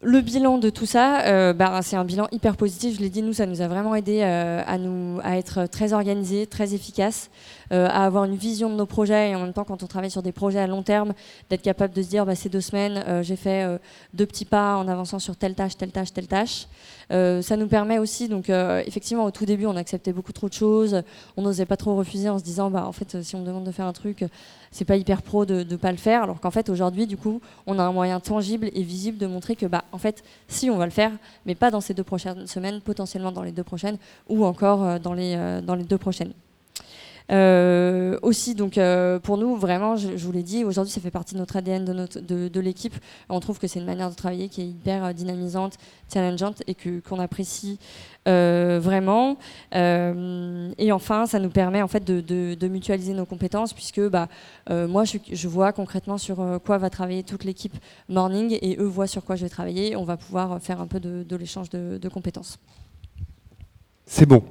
[0.02, 2.96] Le bilan de tout ça, euh, bah, c'est un bilan hyper positif.
[2.96, 6.74] Je l'ai dit, nous, ça nous a vraiment aidé euh, à être très organisés, très
[6.74, 7.30] efficaces,
[7.72, 10.24] à avoir une vision de nos projets et en même temps, quand on travaille sur
[10.24, 11.14] des projets à long terme,
[11.50, 13.80] d'être capable de se dire, bah, ces deux semaines, j'ai fait
[14.14, 16.68] deux petits pas en avançant sur telle tâche, telle tâche, telle tâche.
[17.12, 20.48] Euh, ça nous permet aussi, donc euh, effectivement, au tout début, on acceptait beaucoup trop
[20.48, 21.02] de choses.
[21.38, 23.64] On n'osait pas trop refuser en se disant, bah, en fait, si on me demande
[23.64, 24.26] de faire un truc,
[24.72, 26.24] c'est pas hyper pro de ne pas le faire.
[26.24, 29.56] Alors qu'en fait, aujourd'hui, du coup, on a un moyen tangible et visible de montrer
[29.56, 31.12] que, bah, en fait, si on va le faire,
[31.46, 35.00] mais pas dans ces deux prochaines semaines, potentiellement dans les deux prochaines, ou encore euh,
[35.00, 36.34] dans les, dans les deux prochaines.
[37.32, 41.36] Euh, aussi, donc euh, pour nous, vraiment, je, vous l'ai dit, aujourd'hui, ça fait partie
[41.36, 42.96] de notre ADN, de, notre, de, l'équipe.
[43.30, 45.78] On trouve que c'est une manière de travailler qui est hyper euh, dynamisante,
[46.12, 47.80] challengeante et que, qu'on apprécie
[48.26, 49.38] vraiment.
[49.74, 52.22] et enfin, ça nous permet en fait de,
[52.54, 54.28] de, mutualiser nos compétences puisque bah,
[54.70, 57.76] moi, je, je, vois concrètement sur quoi va travailler toute l'équipe
[58.08, 59.96] Morning et eux voient sur quoi je vais travailler.
[59.96, 62.60] On va pouvoir faire un peu de, l'échange de compétences.
[64.06, 64.44] C'est bon.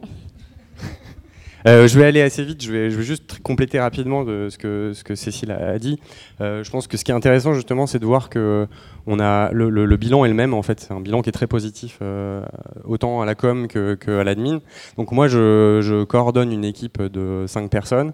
[1.67, 5.51] Euh, je vais aller assez vite, je vais, juste compléter rapidement de ce que, Cécile
[5.51, 5.99] a, dit.
[6.41, 8.69] Euh, je pense que ce qui est intéressant justement, c'est de voir que
[9.07, 10.81] on a le, bilan est le même en fait.
[10.81, 12.43] C'est un bilan qui est très positif, euh,
[12.85, 14.61] autant à la com que, à l'admin.
[14.97, 18.13] Donc moi, je, coordonne une équipe de 5 personnes,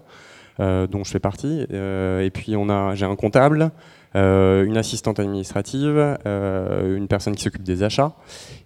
[0.59, 1.61] euh, dont je fais partie.
[1.69, 3.71] et puis on a, j'ai un comptable,
[4.15, 8.13] une assistante administrative, une personne qui s'occupe des achats,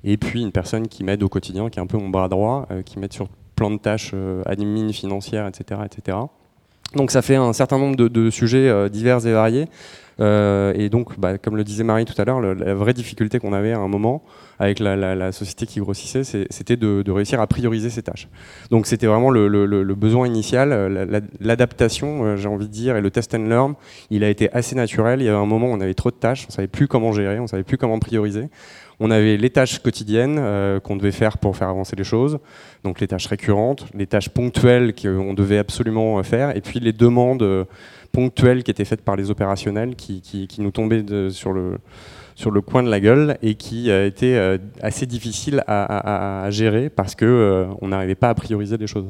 [0.05, 2.67] et puis une personne qui m'aide au quotidien, qui est un peu mon bras droit,
[2.85, 3.27] qui m'aide sur
[3.59, 6.17] plan de tâches euh, admin, financières, etc., etc.
[6.95, 9.65] Donc ça fait un certain nombre de, sujets euh, divers et variés.
[10.21, 13.53] Euh, et donc, bah, comme le disait Marie tout à l'heure, la vraie difficulté qu'on
[13.53, 14.23] avait à un moment
[14.59, 18.27] avec la, société qui grossissait, c'était de, réussir à prioriser ces tâches.
[18.71, 20.69] Donc c'était vraiment le, besoin initial,
[21.39, 23.75] l'adaptation, j'ai envie de dire, et le test and learn,
[24.09, 25.21] il a été assez naturel.
[25.21, 27.13] Il y avait un moment où on avait trop de tâches, on savait plus comment
[27.13, 28.49] gérer, on savait plus comment prioriser.
[28.99, 32.39] On avait les tâches quotidiennes euh, qu'on devait faire pour faire avancer les choses,
[32.83, 37.41] donc les tâches récurrentes, les tâches ponctuelles qu'on devait absolument faire, et puis les demandes
[37.41, 37.63] euh,
[38.11, 41.79] ponctuelles qui étaient faites par les opérationnels qui, nous tombaient sur, le,
[42.61, 48.15] coin de la gueule et qui euh, assez difficile à, gérer parce qu'on on n'arrivait
[48.15, 49.05] pas à prioriser les choses.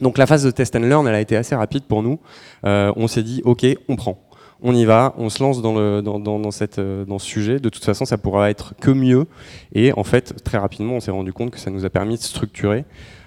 [0.00, 2.20] Donc la phase de test and learn, elle a été assez rapide pour nous.
[2.62, 4.27] on s'est dit, ok, on prend
[4.62, 7.60] on y va, on se lance dans, le, dans, cette, euh, dans ce sujet.
[7.60, 9.26] De toute façon, ça pourra être que mieux.
[9.72, 12.22] Et en fait, très rapidement, on s'est rendu compte que ça nous a permis de
[12.22, 12.84] structurer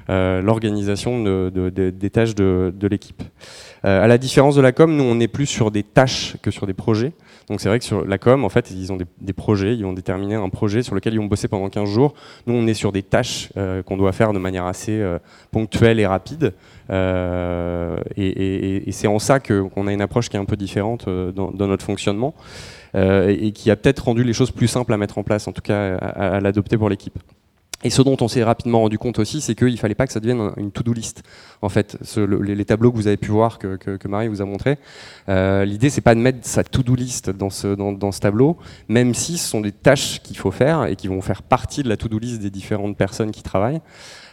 [0.09, 3.23] euh, l'organisation des tâches de, l'équipe.
[3.85, 6.51] Euh, à la différence de la com, nous, on est plus sur des tâches que
[6.51, 7.13] sur des projets.
[7.51, 9.91] Donc c'est vrai que sur la com, en fait, ils ont des, projets, ils ont
[9.91, 12.13] déterminé un projet sur lequel ils vont bosser pendant 15 jours.
[12.47, 15.19] Nous, on est sur des tâches euh, qu'on doit faire de manière assez euh,
[15.51, 16.53] ponctuelle et rapide.
[16.91, 21.51] Euh, et, c'est en ça qu'on a une approche qui est un peu différente dans,
[21.51, 22.33] notre fonctionnement
[22.93, 25.61] et qui a peut-être rendu les choses plus simples à mettre en place, en tout
[25.61, 27.19] cas à l'adopter pour l'équipe.
[27.83, 30.13] Et ce dont on s'est rapidement rendu compte aussi, c'est qu'il ne fallait pas que
[30.13, 31.23] ça devienne une to-do list.
[31.61, 34.77] En fait, les, tableaux que vous avez pu voir, que, Marie vous a montré,
[35.29, 39.13] euh, l'idée, c'est pas de mettre sa to-do list dans ce, dans, ce tableau, même
[39.13, 41.97] si ce sont des tâches qu'il faut faire et qui vont faire partie de la
[41.97, 43.81] to-do list des différentes personnes qui travaillent.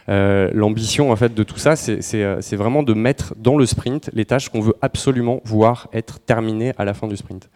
[0.09, 4.09] Euh, l'ambition en fait de tout ça, euh, c'est vraiment de mettre dans le sprint
[4.13, 7.49] les tâches qu'on veut absolument voir être terminées à la fin du sprint.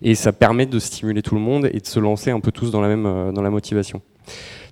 [0.00, 2.70] Et ça permet de stimuler tout le monde et de se lancer un peu tous
[2.70, 4.00] dans la même euh, dans la motivation.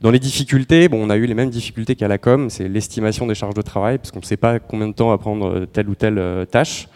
[0.01, 3.27] Dans les difficultés, bon, on a eu les mêmes difficultés qu'à la com, c'est l'estimation
[3.27, 5.89] des charges de travail, parce qu'on ne sait pas combien de temps va prendre telle
[5.89, 6.89] ou telle tâche.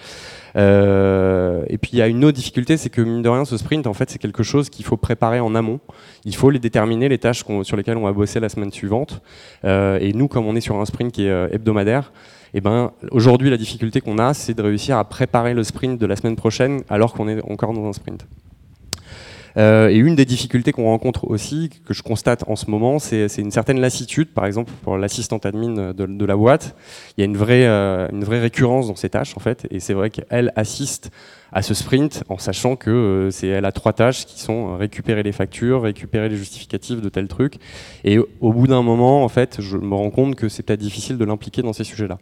[0.56, 3.56] Euh, et puis il y a une autre difficulté, c'est que mine de rien, ce
[3.56, 5.80] sprint, en fait, c'est quelque chose qu'il faut préparer en amont.
[6.24, 9.22] Il faut les déterminer, les tâches sur lesquelles on va bosser la semaine suivante.
[9.64, 12.12] Euh, et nous, comme on est sur un sprint qui est euh, hebdomadaire,
[12.52, 16.06] eh ben, aujourd'hui, la difficulté qu'on a, c'est de réussir à préparer le sprint de
[16.06, 18.26] la semaine prochaine alors qu'on est encore dans un sprint.
[19.56, 23.26] Euh, et une des difficultés qu'on rencontre aussi, que je constate en ce moment, c'est
[23.38, 26.76] une certaine lassitude, par exemple pour l'assistante admin de, la boîte.
[27.16, 29.80] Il y a une vraie, euh, une vraie récurrence dans ses tâches en fait, et
[29.80, 31.10] c'est vrai qu'elle assiste
[31.52, 35.22] à ce sprint en sachant que euh, c'est elle a trois tâches qui sont récupérer
[35.22, 37.54] les factures, récupérer les justificatifs de tel truc.
[38.04, 41.18] Et au bout d'un moment, en fait, je me rends compte que c'est peut-être difficile
[41.18, 42.18] de l'impliquer dans ces sujets-là.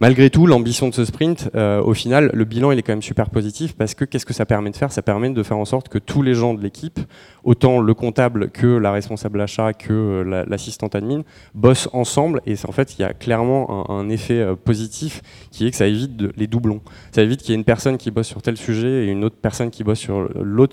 [0.00, 3.02] Malgré tout, l'ambition de ce sprint, euh, au final, le bilan il est quand même
[3.02, 4.92] super positif parce que qu'est-ce que ça permet de faire?
[4.92, 7.00] Ça permet de faire en sorte que tous les gens de l'équipe,
[7.42, 12.70] autant le comptable que la responsable achat que euh, l'assistante admin, bossent ensemble et en
[12.70, 16.46] fait il y a clairement un, effet euh, positif qui est que ça évite les
[16.46, 16.80] doublons.
[17.10, 19.38] Ça évite qu'il y ait une personne qui bosse sur tel sujet et une autre
[19.42, 20.28] personne qui bosse sur,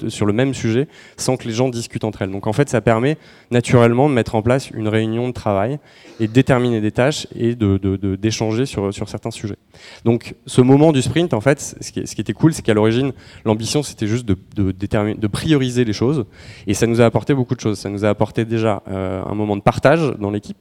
[0.08, 2.32] sur le même sujet sans que les gens discutent entre elles.
[2.32, 3.18] Donc en fait ça permet
[3.50, 5.80] naturellement de mettre en place une réunion de travail
[6.20, 9.58] et de déterminer des tâches et d'échanger sur, sur sujets.
[10.04, 13.84] Donc ce moment du sprint, en fait, ce qui, était cool, c'est qu'à l'origine, l'ambition,
[13.84, 16.26] c'était juste de, de, prioriser les choses.
[16.68, 17.80] Et ça nous a apporté beaucoup de choses.
[17.80, 20.58] Ça nous a apporté déjà euh, un moment de partage dans l'équipe,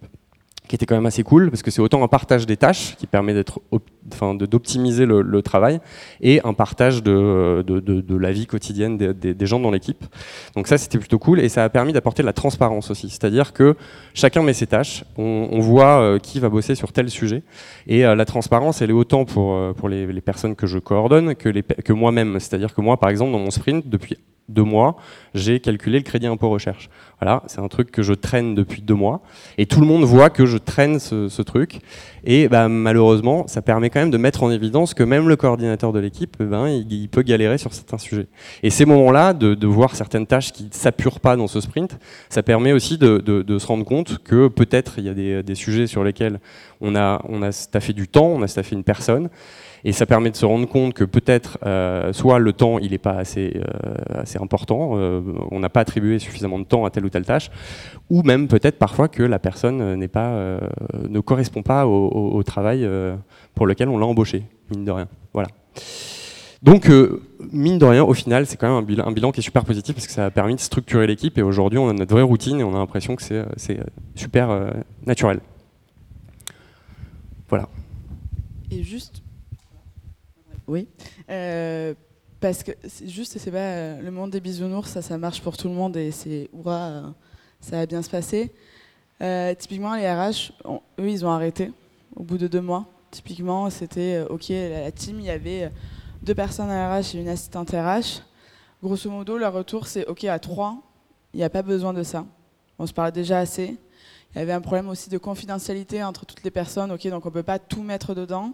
[0.69, 3.07] qui était quand même assez cool parce que c'est autant un partage des tâches qui
[3.07, 3.61] permet d'être,
[4.13, 5.81] enfin, d'optimiser le, travail
[6.23, 10.05] et un partage de, de, de, la vie quotidienne des, des, gens dans l'équipe.
[10.57, 13.53] Donc ça c'était plutôt cool et ça a permis d'apporter de la transparence aussi, c'est-à-dire
[13.53, 13.77] que
[14.15, 17.43] chacun met ses tâches, on, voit euh, qui va bosser sur tel sujet
[17.87, 20.79] et euh, la transparence elle est autant pour, euh, pour les, les personnes que je
[20.79, 24.17] coordonne que, que moi-même, c'est-à-dire que moi par exemple dans mon sprint depuis
[24.49, 24.97] deux mois,
[25.35, 26.91] j'ai calculé le crédit impôt recherche.
[27.21, 29.23] Voilà, c'est un truc que je traîne depuis deux mois,
[29.57, 31.81] et tout le monde voit que je traîne ce, truc.
[32.25, 35.93] Et bah, malheureusement, ça permet quand même de mettre en évidence que même le coordinateur
[35.93, 38.27] de l'équipe, eh ben, il, peut galérer sur certains sujets.
[38.63, 42.43] Et ces moments-là, de, voir certaines tâches qui ne s'appurent pas dans ce sprint, ça
[42.43, 46.41] permet aussi de, se rendre compte que peut-être il y a des, sujets sur lesquels
[46.81, 49.31] on a, on a staffé du temps, on a staffé une personne,
[49.85, 52.99] et ça permet de se rendre compte que peut-être euh, soit le temps il n'est
[52.99, 55.21] pas assez, euh, assez important, euh,
[55.51, 57.51] on n'a pas attribué suffisamment de temps à telle ou telle tâche,
[58.09, 60.59] ou même peut-être parfois que la personne n'est pas,
[61.09, 62.89] ne correspond pas au, travail
[63.55, 65.09] pour lequel on l'a embauché, mine de rien.
[65.33, 65.49] Voilà.
[66.63, 66.91] Donc,
[67.53, 69.65] mine de rien, au final, c'est quand même un bilan, un bilan, qui est super
[69.65, 72.23] positif parce que ça a permis de structurer l'équipe et aujourd'hui, on a notre vraie
[72.23, 73.81] routine et on a l'impression que c'est
[74.15, 74.73] super
[75.07, 75.41] naturel.
[77.49, 77.69] Voilà.
[78.71, 79.24] Et juste
[80.67, 80.89] oui.
[81.31, 81.95] Euh,
[82.41, 82.73] parce que
[83.05, 85.97] juste, c'est pas euh, le monde des bisounours, ça, ça marche pour tout le monde
[85.97, 87.03] et c'est euh,
[87.61, 88.53] ça va bien se passer.
[89.59, 90.53] typiquement, les RH,
[90.99, 91.73] eux, ils ont arrêté
[92.17, 92.87] au bout de deux mois.
[93.11, 95.71] Typiquement, c'était OK, la, team, il y avait
[96.23, 98.23] deux personnes à RH et une assistante RH.
[98.83, 100.77] Grosso modo, leur retour, c'est OK, à trois,
[101.33, 102.27] il n'y a pas besoin de ça.
[102.79, 103.79] On se parle déjà assez.
[104.35, 106.91] Il y avait un problème aussi de confidentialité entre toutes les personnes.
[106.91, 108.53] OK, donc on ne peut pas tout mettre dedans.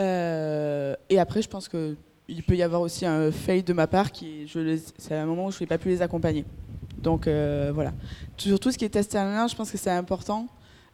[0.00, 4.12] Euh, et après, je pense qu'il peut y avoir aussi un fail de ma part
[4.12, 4.50] qui,
[4.98, 6.44] c'est un moment où je n'ai pas pu les accompagner.
[6.98, 7.92] Donc euh, voilà.
[8.36, 10.46] Sur tout ce qui est testé en ligne, je pense que c'est important.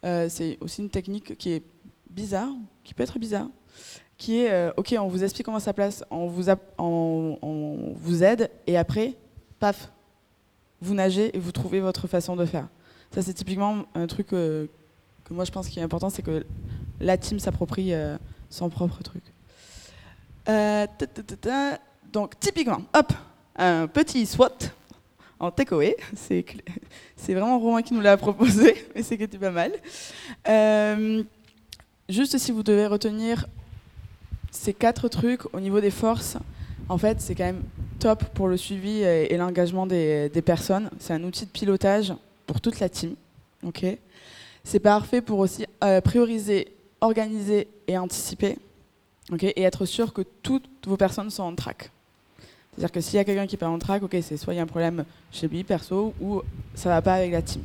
[0.05, 1.63] Euh, c'est aussi une technique qui est
[2.11, 2.49] bizarre,
[2.85, 3.49] qui peut être bizarre,
[4.17, 6.47] qui est ok, on vous explique comment ça place, on vous,
[6.79, 9.15] on, vous aide, et après,
[9.61, 9.93] paf,
[10.81, 12.69] vous nagez et vous trouvez votre façon de faire.
[13.13, 14.69] Ça, c'est typiquement un truc que
[15.31, 16.45] moi je pense qui est important, c'est que
[17.01, 17.93] la team s'approprie
[18.51, 19.23] son propre truc.
[20.49, 20.87] Euh,
[22.13, 23.13] donc, typiquement, hop,
[23.57, 24.71] un petit SWOT
[25.41, 25.97] en takeaway.
[27.17, 29.73] C'est, vraiment Romain qui nous l'a proposé, mais c'est que pas mal.
[30.49, 31.23] Euh,
[32.09, 33.47] juste si vous devez retenir
[34.51, 36.39] ces quatre trucs au niveau des forces,
[36.89, 37.63] en fait, c'est quand même
[37.99, 40.91] top pour le suivi et, l'engagement des, personnes.
[41.01, 42.15] C'est un outil de pilotage
[42.47, 43.15] pour toute la team.
[43.65, 43.85] ok?
[44.65, 46.69] C'est parfait pour aussi euh, prioriser
[47.01, 48.59] organiser et anticiper,
[49.41, 51.91] et être sûr que toutes vos personnes sont en track.
[52.73, 54.61] C'est-à-dire que s'il y a quelqu'un qui pas en track, ok, c'est soit il y
[54.61, 56.43] a un problème chez lui perso ou
[56.75, 57.63] ça ne va pas avec la team.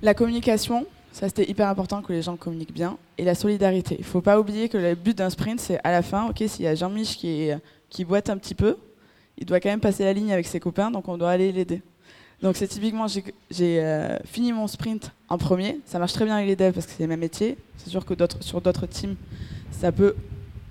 [0.00, 2.98] La communication, ça c'était hyper important que les gens communiquent bien.
[3.18, 3.96] Et la solidarité.
[3.96, 6.44] Il ne faut pas oublier que le but d'un sprint, c'est à la fin, ok,
[6.46, 8.76] s'il y a Jean-Mich qui boite un petit peu,
[9.38, 11.82] il doit quand même passer la ligne avec ses copains, donc on doit aller l'aider.
[12.42, 15.80] Donc c'est typiquement, j'ai euh, fini mon sprint en premier.
[15.86, 17.56] Ça marche très bien avec les devs parce que c'est mêmes métiers.
[17.78, 19.16] C'est sûr que sur d'autres teams,
[19.70, 20.14] ça peut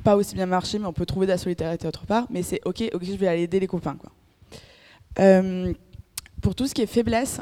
[0.03, 2.27] pas aussi bien marcher, mais on peut trouver de la solidarité autre part.
[2.29, 3.95] Mais c'est ok, ok, je vais aller aider les copains.
[3.95, 4.11] Quoi.
[5.19, 5.73] Euh,
[6.41, 7.41] pour tout ce qui est faiblesse,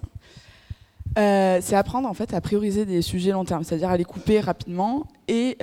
[1.19, 4.39] euh, c'est apprendre en fait à prioriser des sujets long terme, c'est-à-dire à les couper
[4.39, 5.57] rapidement et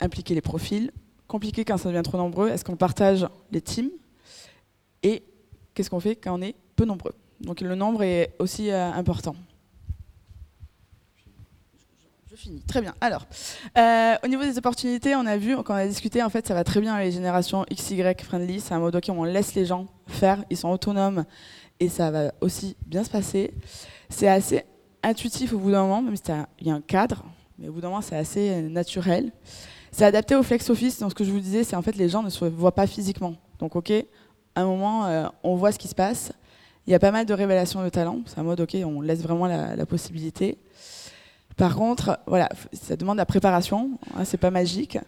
[0.00, 0.90] impliquer les profils.
[1.28, 3.90] Compliqué quand ça devient trop nombreux, est-ce qu'on partage les teams?
[5.02, 5.22] Et
[5.74, 7.14] qu'est-ce qu'on fait quand on est peu nombreux?
[7.40, 9.36] Donc le nombre est aussi euh, important.
[12.30, 12.60] Je finis.
[12.62, 12.94] Très bien.
[13.00, 13.26] Alors,
[14.22, 16.64] au niveau des opportunités, on a vu, quand on a discuté, en fait, ça va
[16.64, 18.60] très bien les générations XY friendly.
[18.60, 21.24] C'est un mode où on laisse les gens faire, ils sont autonomes
[21.80, 23.54] et ça va aussi bien se passer.
[24.08, 24.64] C'est assez
[25.02, 26.34] intuitif au bout d'un moment, même s'il
[26.66, 27.24] y a un cadre,
[27.58, 29.32] mais au bout d'un moment, c'est assez euh, naturel.
[29.92, 30.98] C'est adapté au flex office.
[30.98, 32.86] Donc, ce que je vous disais, c'est en fait les gens ne se voient pas
[32.86, 33.34] physiquement.
[33.58, 33.92] Donc, ok,
[34.54, 36.32] à un moment, euh, on voit ce qui se passe.
[36.86, 38.20] Il y a pas mal de révélations de talent.
[38.26, 40.58] C'est un mode, ok, on laisse vraiment la, possibilité.
[41.56, 43.98] Par contre, voilà, ça demande la préparation.
[44.16, 44.98] Hein, c'est pas magique.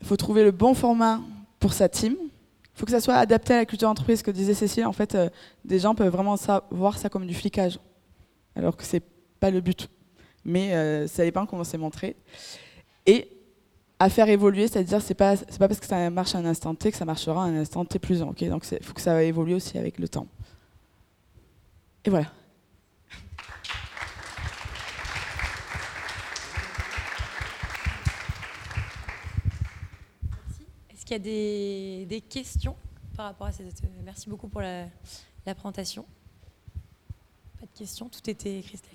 [0.00, 1.20] Il faut trouver le bon format
[1.60, 2.14] pour sa team.
[2.20, 4.18] Il faut que ça soit adapté à la culture d'entreprise.
[4.18, 5.30] Ce que disait Cécile, en fait, euh,
[5.64, 6.36] des gens peuvent vraiment
[6.70, 7.78] voir ça comme du flicage
[8.56, 9.02] alors que ce n'est
[9.40, 9.88] pas le but.
[10.44, 12.16] Mais euh, ça dépend comment c'est montré.
[13.06, 13.28] Et
[13.98, 16.74] à faire évoluer, c'est-à-dire c'est pas c'est pas parce que ça marche à un instant
[16.74, 18.34] T que ça marchera à un instant T plus long.
[18.50, 20.26] donc il faut que ça évolue aussi avec le temps.
[22.04, 22.30] Et voilà.
[30.90, 32.76] Est-ce qu'il y a des, des, questions
[33.16, 33.82] par rapport à cette...
[34.04, 34.86] Merci beaucoup pour la,
[35.46, 36.04] la présentation.
[37.74, 38.92] Question, tout était cristal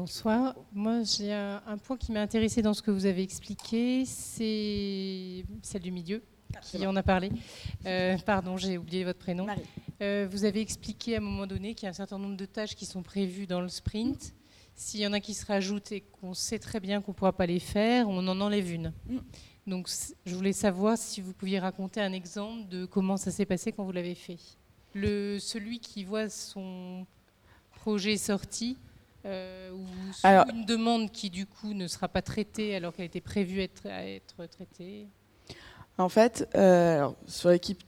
[0.00, 0.54] Bonsoir.
[0.72, 5.82] Moi, j'ai un, point qui m'a intéressé dans ce que vous avez expliqué, c'est celle
[5.82, 6.22] du milieu,
[6.62, 7.30] qui en a parlé.
[7.84, 9.46] Euh, pardon, j'ai oublié votre prénom.
[10.00, 12.46] Euh, vous avez expliqué à un moment donné qu'il y a un certain nombre de
[12.46, 14.32] tâches qui sont prévues dans le sprint.
[14.74, 17.34] S'il y en a qui se rajoutent et qu'on sait très bien qu'on ne pourra
[17.34, 18.94] pas les faire, on en enlève une.
[19.06, 19.18] Mm.
[19.66, 19.90] Donc
[20.24, 23.84] je voulais savoir si vous pouviez raconter un exemple de comment ça s'est passé quand
[23.84, 24.38] vous l'avez fait.
[24.94, 27.06] Le, celui qui voit son
[27.82, 28.78] projet sorti,
[29.26, 29.84] euh, ou
[30.52, 34.06] une demande qui du coup ne sera pas traitée alors qu'elle était prévue être, à
[34.06, 35.06] être traitée
[35.98, 37.82] En fait, euh, sur l'équipe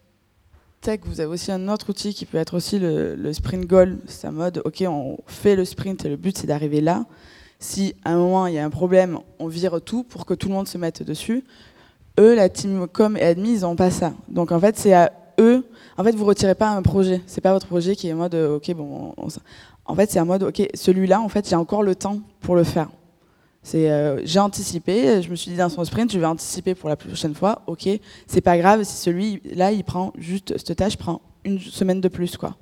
[0.80, 3.98] tech, vous avez aussi un autre outil qui peut être aussi le, sprint goal.
[4.06, 7.06] C'est un mode, ok, on fait le sprint et le but c'est d'arriver là.
[7.58, 10.48] Si à un moment il y a un problème, on vire tout pour que tout
[10.48, 11.44] le monde se mette dessus
[12.18, 14.12] eux, la team com et admin, ils n'ont pas ça.
[14.28, 15.64] Donc en fait, c'est à eux.
[15.96, 17.20] En fait, vous retirez pas un projet.
[17.26, 19.14] C'est pas votre projet qui est en mode, euh, ok, bon.
[19.86, 22.64] En fait, c'est un mode, ok, celui-là, en fait, j'ai encore le temps pour le
[22.64, 22.88] faire.
[23.74, 25.22] Euh, j'ai anticipé.
[25.22, 27.62] Je me suis dit dans son sprint, je vais anticiper pour la prochaine fois.
[27.66, 27.88] Ok,
[28.26, 32.36] c'est pas grave si celui-là, il prend juste cette tâche prend une semaine de plus,
[32.36, 32.56] quoi.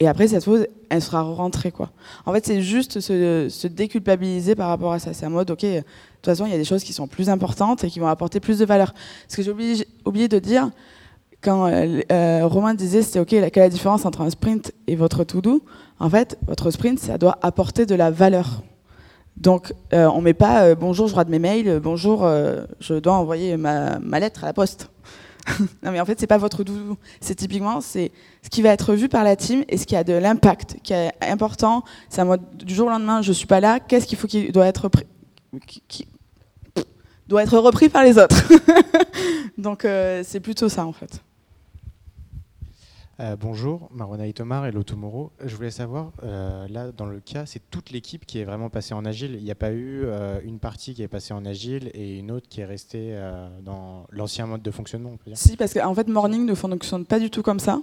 [0.00, 1.90] Et après, cette chose, elle sera rentrée, quoi.
[2.24, 5.12] En fait, c'est juste se, se, déculpabiliser par rapport à ça.
[5.12, 7.28] C'est un mode, ok, de toute façon, il y a des choses qui sont plus
[7.28, 8.94] importantes et qui vont apporter plus de valeur.
[9.26, 9.50] Ce que j'ai
[10.04, 10.70] oublié, de dire,
[11.40, 14.96] quand euh, euh, Romain disait c'était OK, quelle est la différence entre un sprint et
[14.96, 15.62] votre to-do
[16.00, 18.62] En fait, votre sprint, ça doit apporter de la valeur.
[19.36, 22.28] Donc, euh, on ne met pas bonjour, je rate mes mails, bonjour,
[22.80, 24.90] je dois envoyer ma, lettre à la poste.
[25.82, 26.96] non, mais en fait, c'est pas votre doudou.
[27.20, 28.10] C'est typiquement c'est
[28.42, 30.92] ce qui va être vu par la team et ce qui a de l'impact, qui
[30.92, 31.84] est important.
[32.10, 33.78] C'est un mode du jour au lendemain, je suis pas là.
[33.78, 34.90] Qu'est-ce qu'il faut qu'il doit être
[35.66, 36.08] qui,
[37.28, 38.42] doit être repris par les autres?
[39.56, 39.86] Donc
[40.24, 41.22] c'est plutôt ça en fait.
[43.20, 45.32] Euh, bonjour, Marwana Itomar et Tomorrow.
[45.44, 48.94] Je voulais savoir, euh, là dans le cas, c'est toute l'équipe qui est vraiment passée
[48.94, 49.34] en agile.
[49.34, 50.06] Il n'y a pas eu
[50.44, 53.18] une partie qui est passée en agile et une autre qui est restée
[53.64, 55.36] dans l'ancien mode de fonctionnement, on peut dire.
[55.36, 57.80] Si, parce qu'en fait, Morning ne fonctionne pas du tout comme ça.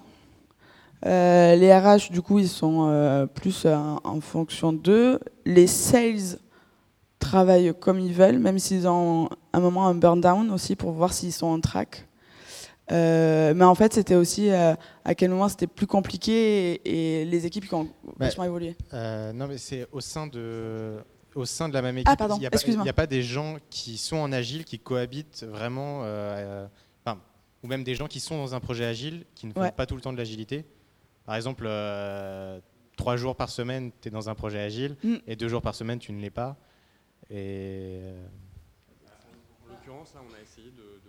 [1.04, 5.20] les RH, du coup, ils sont plus en fonction d'eux.
[5.46, 6.40] Les sales
[7.20, 11.12] travaillent comme ils veulent, même s'ils ont un moment un burn down aussi pour voir
[11.12, 12.08] s'ils sont en track.
[12.92, 17.46] Euh, mais en fait, c'était aussi euh, à quel moment c'était plus compliqué et, les
[17.46, 18.76] équipes qui ont bah, vachement évolué.
[18.94, 20.98] Euh, non, mais c'est au sein de
[21.34, 22.18] au sein de la même ah, équipe.
[22.18, 26.04] pardon, il n'y a, pas des gens qui sont en agile qui cohabitent vraiment,
[27.64, 29.96] ou même des gens qui sont dans un projet agile qui ne font pas tout
[29.96, 30.66] le temps de l'agilité.
[31.26, 31.68] Par exemple,
[32.96, 35.16] trois jours par semaine, tu es dans un projet agile mm.
[35.28, 36.56] et deux jours par semaine, tu ne l'es pas.
[37.30, 38.00] Et
[39.66, 41.05] en l'occurrence, là, on a essayé de,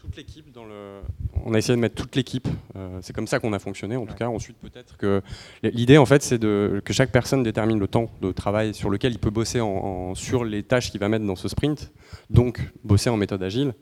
[0.00, 1.00] toute l'équipe dans le...
[1.44, 2.48] On a essayé de mettre toute l'équipe.
[2.76, 4.28] Euh, c'est comme ça qu'on a fonctionné, en tout cas.
[4.28, 5.22] Ensuite, peut-être que
[5.62, 6.82] l'idée, en fait, c'est de...
[6.84, 10.14] que chaque personne détermine le temps de travail sur lequel il peut bosser en...
[10.14, 11.92] sur les tâches qu'il va mettre dans ce sprint,
[12.30, 13.74] donc bosser en méthode agile.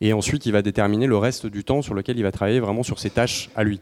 [0.00, 2.82] Et ensuite, il va déterminer le reste du temps sur lequel il va travailler vraiment
[2.82, 3.80] sur ses tâches à lui.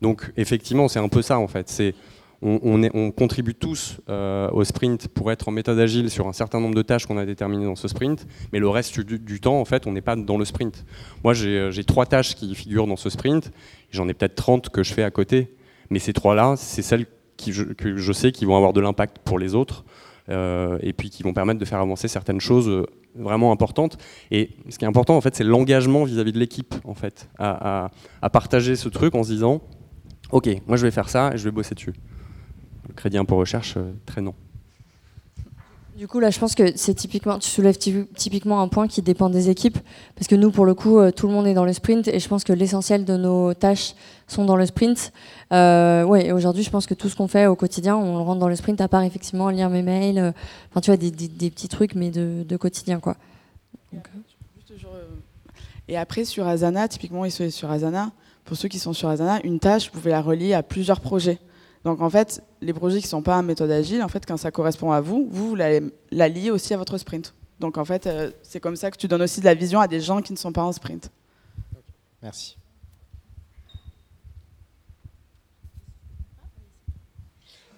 [0.00, 1.68] Donc, effectivement, c'est un peu ça, en fait.
[1.68, 1.94] C'est
[2.42, 6.74] on, contribue tous euh, au sprint pour être en méthode agile sur un certain nombre
[6.74, 9.86] de tâches qu'on a déterminées dans ce sprint, mais le reste du, temps, en fait,
[9.86, 10.84] on n'est pas dans le sprint.
[11.22, 13.52] Moi, j'ai trois tâches qui figurent dans ce sprint,
[13.90, 15.54] j'en ai peut-être 30 que je fais à côté,
[15.90, 19.54] mais ces trois-là, c'est celles que je sais qui vont avoir de l'impact pour les
[19.54, 19.84] autres,
[20.28, 22.86] euh, et puis qui vont permettre de faire avancer certaines choses euh,
[23.16, 23.98] vraiment importantes.
[24.30, 27.90] Et ce qui est important, en fait, c'est l'engagement vis-à-vis de l'équipe, en fait, à,
[28.20, 29.60] à partager ce truc en se disant,
[30.30, 31.92] ok, moi je vais faire ça et je vais bosser dessus
[32.96, 34.34] crédit impôt recherche, euh, très non.
[35.96, 39.28] Du coup, là, je pense que c'est typiquement, tu soulèves typiquement un point qui dépend
[39.28, 39.78] des équipes,
[40.14, 42.18] parce que nous, pour le coup, euh, tout le monde est dans le sprint, et
[42.18, 43.94] je pense que l'essentiel de nos tâches
[44.26, 45.12] sont dans le sprint.
[45.52, 48.22] Euh, ouais, et aujourd'hui, je pense que tout ce qu'on fait au quotidien, on le
[48.22, 50.32] rentre dans le sprint, à part effectivement lire mes mails, euh,
[50.70, 53.16] enfin, tu vois, des, petits trucs, mais de, quotidien, quoi.
[55.88, 58.12] et après, sur Asana, typiquement, ils sont sur Asana.
[58.46, 61.38] Pour ceux qui sont sur Asana, une tâche, vous pouvez la relier à plusieurs projets.
[61.84, 64.36] Donc en fait, les projets qui ne sont pas en méthode agile, en fait, quand
[64.36, 65.80] ça correspond à vous, vous, la,
[66.10, 67.34] la liez aussi à votre sprint.
[67.58, 69.88] Donc en fait, euh, c'est comme ça que tu donnes aussi de la vision à
[69.88, 71.10] des gens qui ne sont pas en sprint.
[72.22, 72.56] Merci.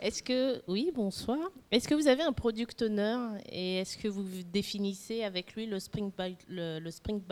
[0.01, 1.39] Est-ce que, oui, bonsoir.
[1.71, 3.17] Est-ce que vous avez un product owner
[3.49, 6.15] et est-ce que vous définissez avec lui le sprint,
[6.47, 7.23] le, le sprint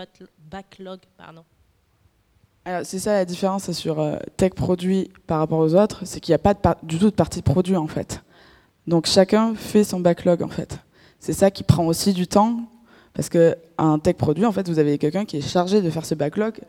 [0.50, 1.44] backlog pardon?
[2.84, 6.36] C'est ça la différence sur euh, tech produit par rapport aux autres, c'est qu'il n'y
[6.36, 8.22] a pas du tout de partie produit en fait.
[8.86, 10.78] Donc chacun fait son backlog en fait.
[11.18, 12.60] C'est ça qui prend aussi du temps
[13.14, 16.04] parce que un tech produit en fait vous avez quelqu'un qui est chargé de faire
[16.04, 16.60] ce backlog.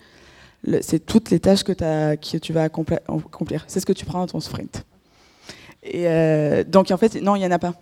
[0.82, 3.66] C'est toutes les tâches que, tu vas accomplir.
[3.68, 4.86] C'est ce que tu prends dans ton sprint.
[5.94, 7.74] Euh, donc en fait non il n'y en a pas.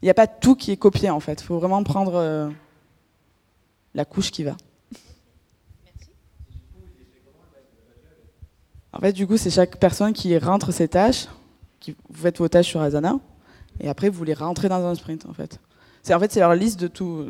[0.00, 1.40] Il n'y a pas tout qui est copié en fait.
[1.40, 2.48] Il faut vraiment prendre euh,
[3.94, 4.56] la couche qui va.
[8.98, 11.28] En fait, du coup, c'est chaque personne qui rentre ses tâches,
[11.78, 13.20] qui, vous faites vos tâches sur Asana,
[13.80, 15.60] et après, vous les rentrez dans un sprint, en fait.
[16.02, 17.26] C'est en fait, c'est leur liste de tout.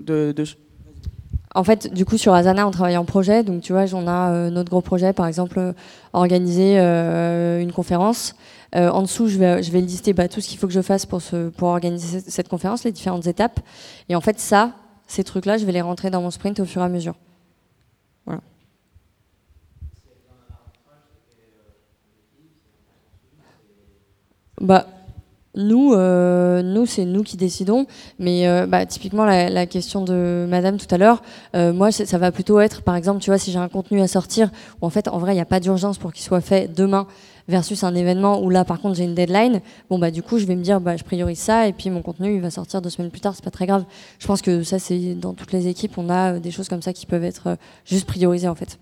[1.55, 3.43] En fait, du coup, sur Asana, on travaille en projet.
[3.43, 5.73] Donc, tu vois, on a euh, notre gros projet, par exemple, euh,
[6.15, 8.35] organiser euh, une conférence.
[8.75, 11.05] en dessous, je vais, je vais lister bah, tout ce qu'il faut que je fasse
[11.05, 13.61] pour, ce, pour organiser cette conférence, les différentes étapes.
[14.09, 14.73] Et en fait, ça,
[15.07, 17.15] ces trucs-là, je vais les rentrer dans mon sprint au fur et à mesure.
[24.61, 24.87] Bah,
[25.55, 27.87] nous, euh, nous c'est nous qui décidons.
[28.19, 31.23] Mais euh, bah, typiquement, la, question de Madame tout à l'heure,
[31.55, 34.07] euh, moi, ça va plutôt être, par exemple, tu vois, si j'ai un contenu à
[34.07, 34.51] sortir,
[34.81, 37.07] où en fait, en vrai, il n'y a pas d'urgence pour qu'il soit fait demain,
[37.49, 39.61] versus un événement où là, par contre, j'ai une deadline.
[39.89, 42.03] Bon, bah, du coup, je vais me dire, bah, je priorise ça, et puis mon
[42.03, 43.35] contenu, il va sortir deux semaines plus tard.
[43.35, 43.85] C'est pas très grave.
[44.19, 46.93] Je pense que ça, c'est dans toutes les équipes, on a des choses comme ça
[46.93, 48.79] qui peuvent être juste priorisées, en fait.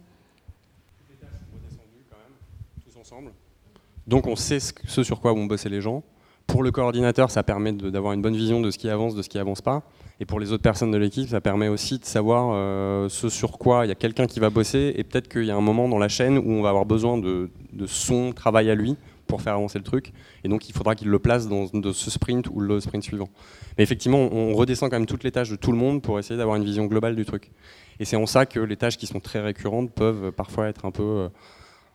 [4.07, 6.02] Donc on sait ce, sur quoi vont bosser les gens.
[6.46, 9.28] Pour le coordinateur, ça permet d'avoir une bonne vision de ce qui avance, de ce
[9.28, 9.82] qui avance pas.
[10.20, 13.59] Et pour les autres personnes de l'équipe, ça permet aussi de savoir euh, ce sur
[13.59, 15.88] quoi il y a quelqu'un qui va bosser et peut-être qu'il y a un moment
[15.88, 17.50] dans la chaîne où on va avoir besoin de,
[17.86, 18.96] son travail à lui
[19.26, 20.12] pour faire avancer le truc.
[20.44, 23.28] Et donc il faudra qu'il le place dans, ce sprint ou le sprint suivant.
[23.76, 26.38] Mais effectivement, on redescend quand même toutes les tâches de tout le monde pour essayer
[26.38, 27.50] d'avoir une vision globale du truc.
[27.98, 30.92] Et c'est en ça que les tâches qui sont très récurrentes peuvent parfois être un
[30.92, 31.02] peu...
[31.02, 31.28] Euh,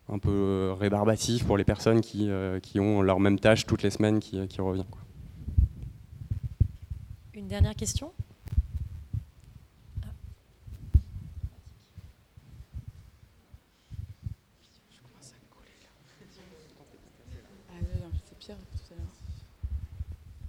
[0.10, 3.84] un peu euh, rébarbatif pour les personnes qui, euh, qui, ont leur même tâche toutes
[3.84, 4.86] les semaines qui, euh, qui revient.
[7.34, 8.12] Une dernière question?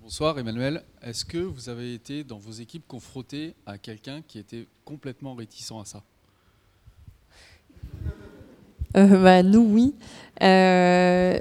[0.02, 0.84] Bonsoir Emmanuel.
[1.00, 5.72] Est-ce que vous avez été dans vos équipes confronté à quelqu'un qui était complètement réticent
[5.72, 6.04] à ça?
[8.94, 9.94] Bah, Nous, oui.
[10.42, 11.38] Euh,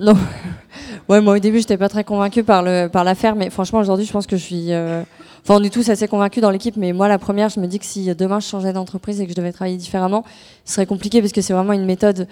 [0.00, 0.14] non.
[1.08, 4.06] ouais, moi au début, j'étais pas très convaincue par le par l'affaire, mais franchement, aujourd'hui,
[4.06, 4.72] je pense que je suis.
[4.72, 5.02] Euh,
[5.42, 7.78] enfin, on est tous assez convaincus dans l'équipe, mais moi, la première, je me dis
[7.78, 10.24] que si demain je changeais d'entreprise et que je devais travailler différemment,
[10.64, 12.26] ce serait compliqué parce que c'est vraiment une méthode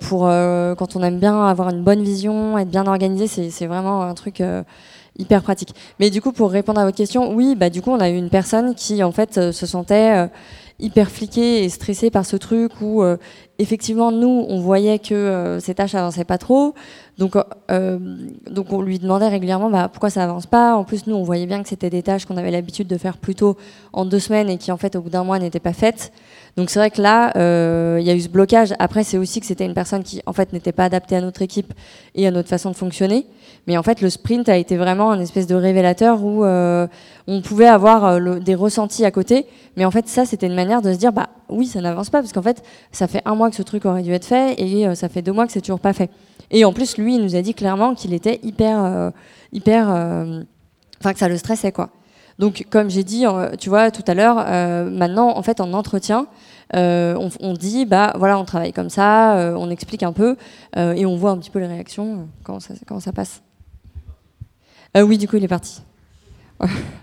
[0.00, 4.12] pour quand on aime bien avoir une bonne vision, être bien organisé, c'est vraiment un
[4.12, 4.42] truc
[5.18, 5.74] hyper pratique.
[5.98, 8.16] Mais du coup, pour répondre à votre question, oui, bah du coup, on a eu
[8.16, 10.28] une personne qui en fait se sentait
[10.78, 13.16] hyper fliqué et stressé par ce truc où euh,
[13.62, 16.74] effectivement, nous, on voyait que ces tâches avançaient pas trop.
[17.18, 17.36] Donc,
[18.50, 20.74] donc on lui demandait régulièrement bah, pourquoi ça avance pas?
[20.74, 23.16] En plus, nous, on voyait bien que c'était des tâches qu'on avait l'habitude de faire
[23.18, 23.56] plutôt
[23.92, 26.12] en deux semaines et qui, en fait, au bout d'un mois, n'étaient pas faites.
[26.56, 28.74] Donc c'est vrai que là, euh, il y a eu ce blocage.
[28.78, 31.40] Après, c'est aussi que c'était une personne qui, en fait, n'était pas adaptée à notre
[31.40, 31.72] équipe
[32.14, 33.26] et à notre façon de fonctionner.
[33.66, 36.86] Mais en fait, le sprint a été vraiment un espèce de révélateur où euh,
[37.26, 39.46] on pouvait avoir euh, des ressentis à côté.
[39.76, 42.20] Mais en fait, ça, c'était une manière de se dire, bah oui, ça n'avance pas,
[42.20, 44.94] parce qu'en fait, ça fait un mois que ce truc aurait dû être fait et
[44.94, 46.10] ça fait deux mois que c'est toujours pas fait.
[46.50, 49.12] Et en plus, lui, il nous a dit clairement qu'il était hyper,
[49.52, 49.88] hyper,
[51.00, 51.90] enfin que ça le stressait, quoi.
[52.38, 53.24] Donc, comme j'ai dit,
[53.58, 54.36] tu vois, tout à l'heure,
[54.90, 56.26] maintenant, en fait, en entretien,
[56.74, 60.36] euh, on, dit, bah voilà, on travaille comme ça, euh, on explique un peu
[60.76, 63.42] euh, et on voit un petit peu les réactions, comment ça, comment ça passe.
[64.96, 65.82] oui, du coup, il est parti.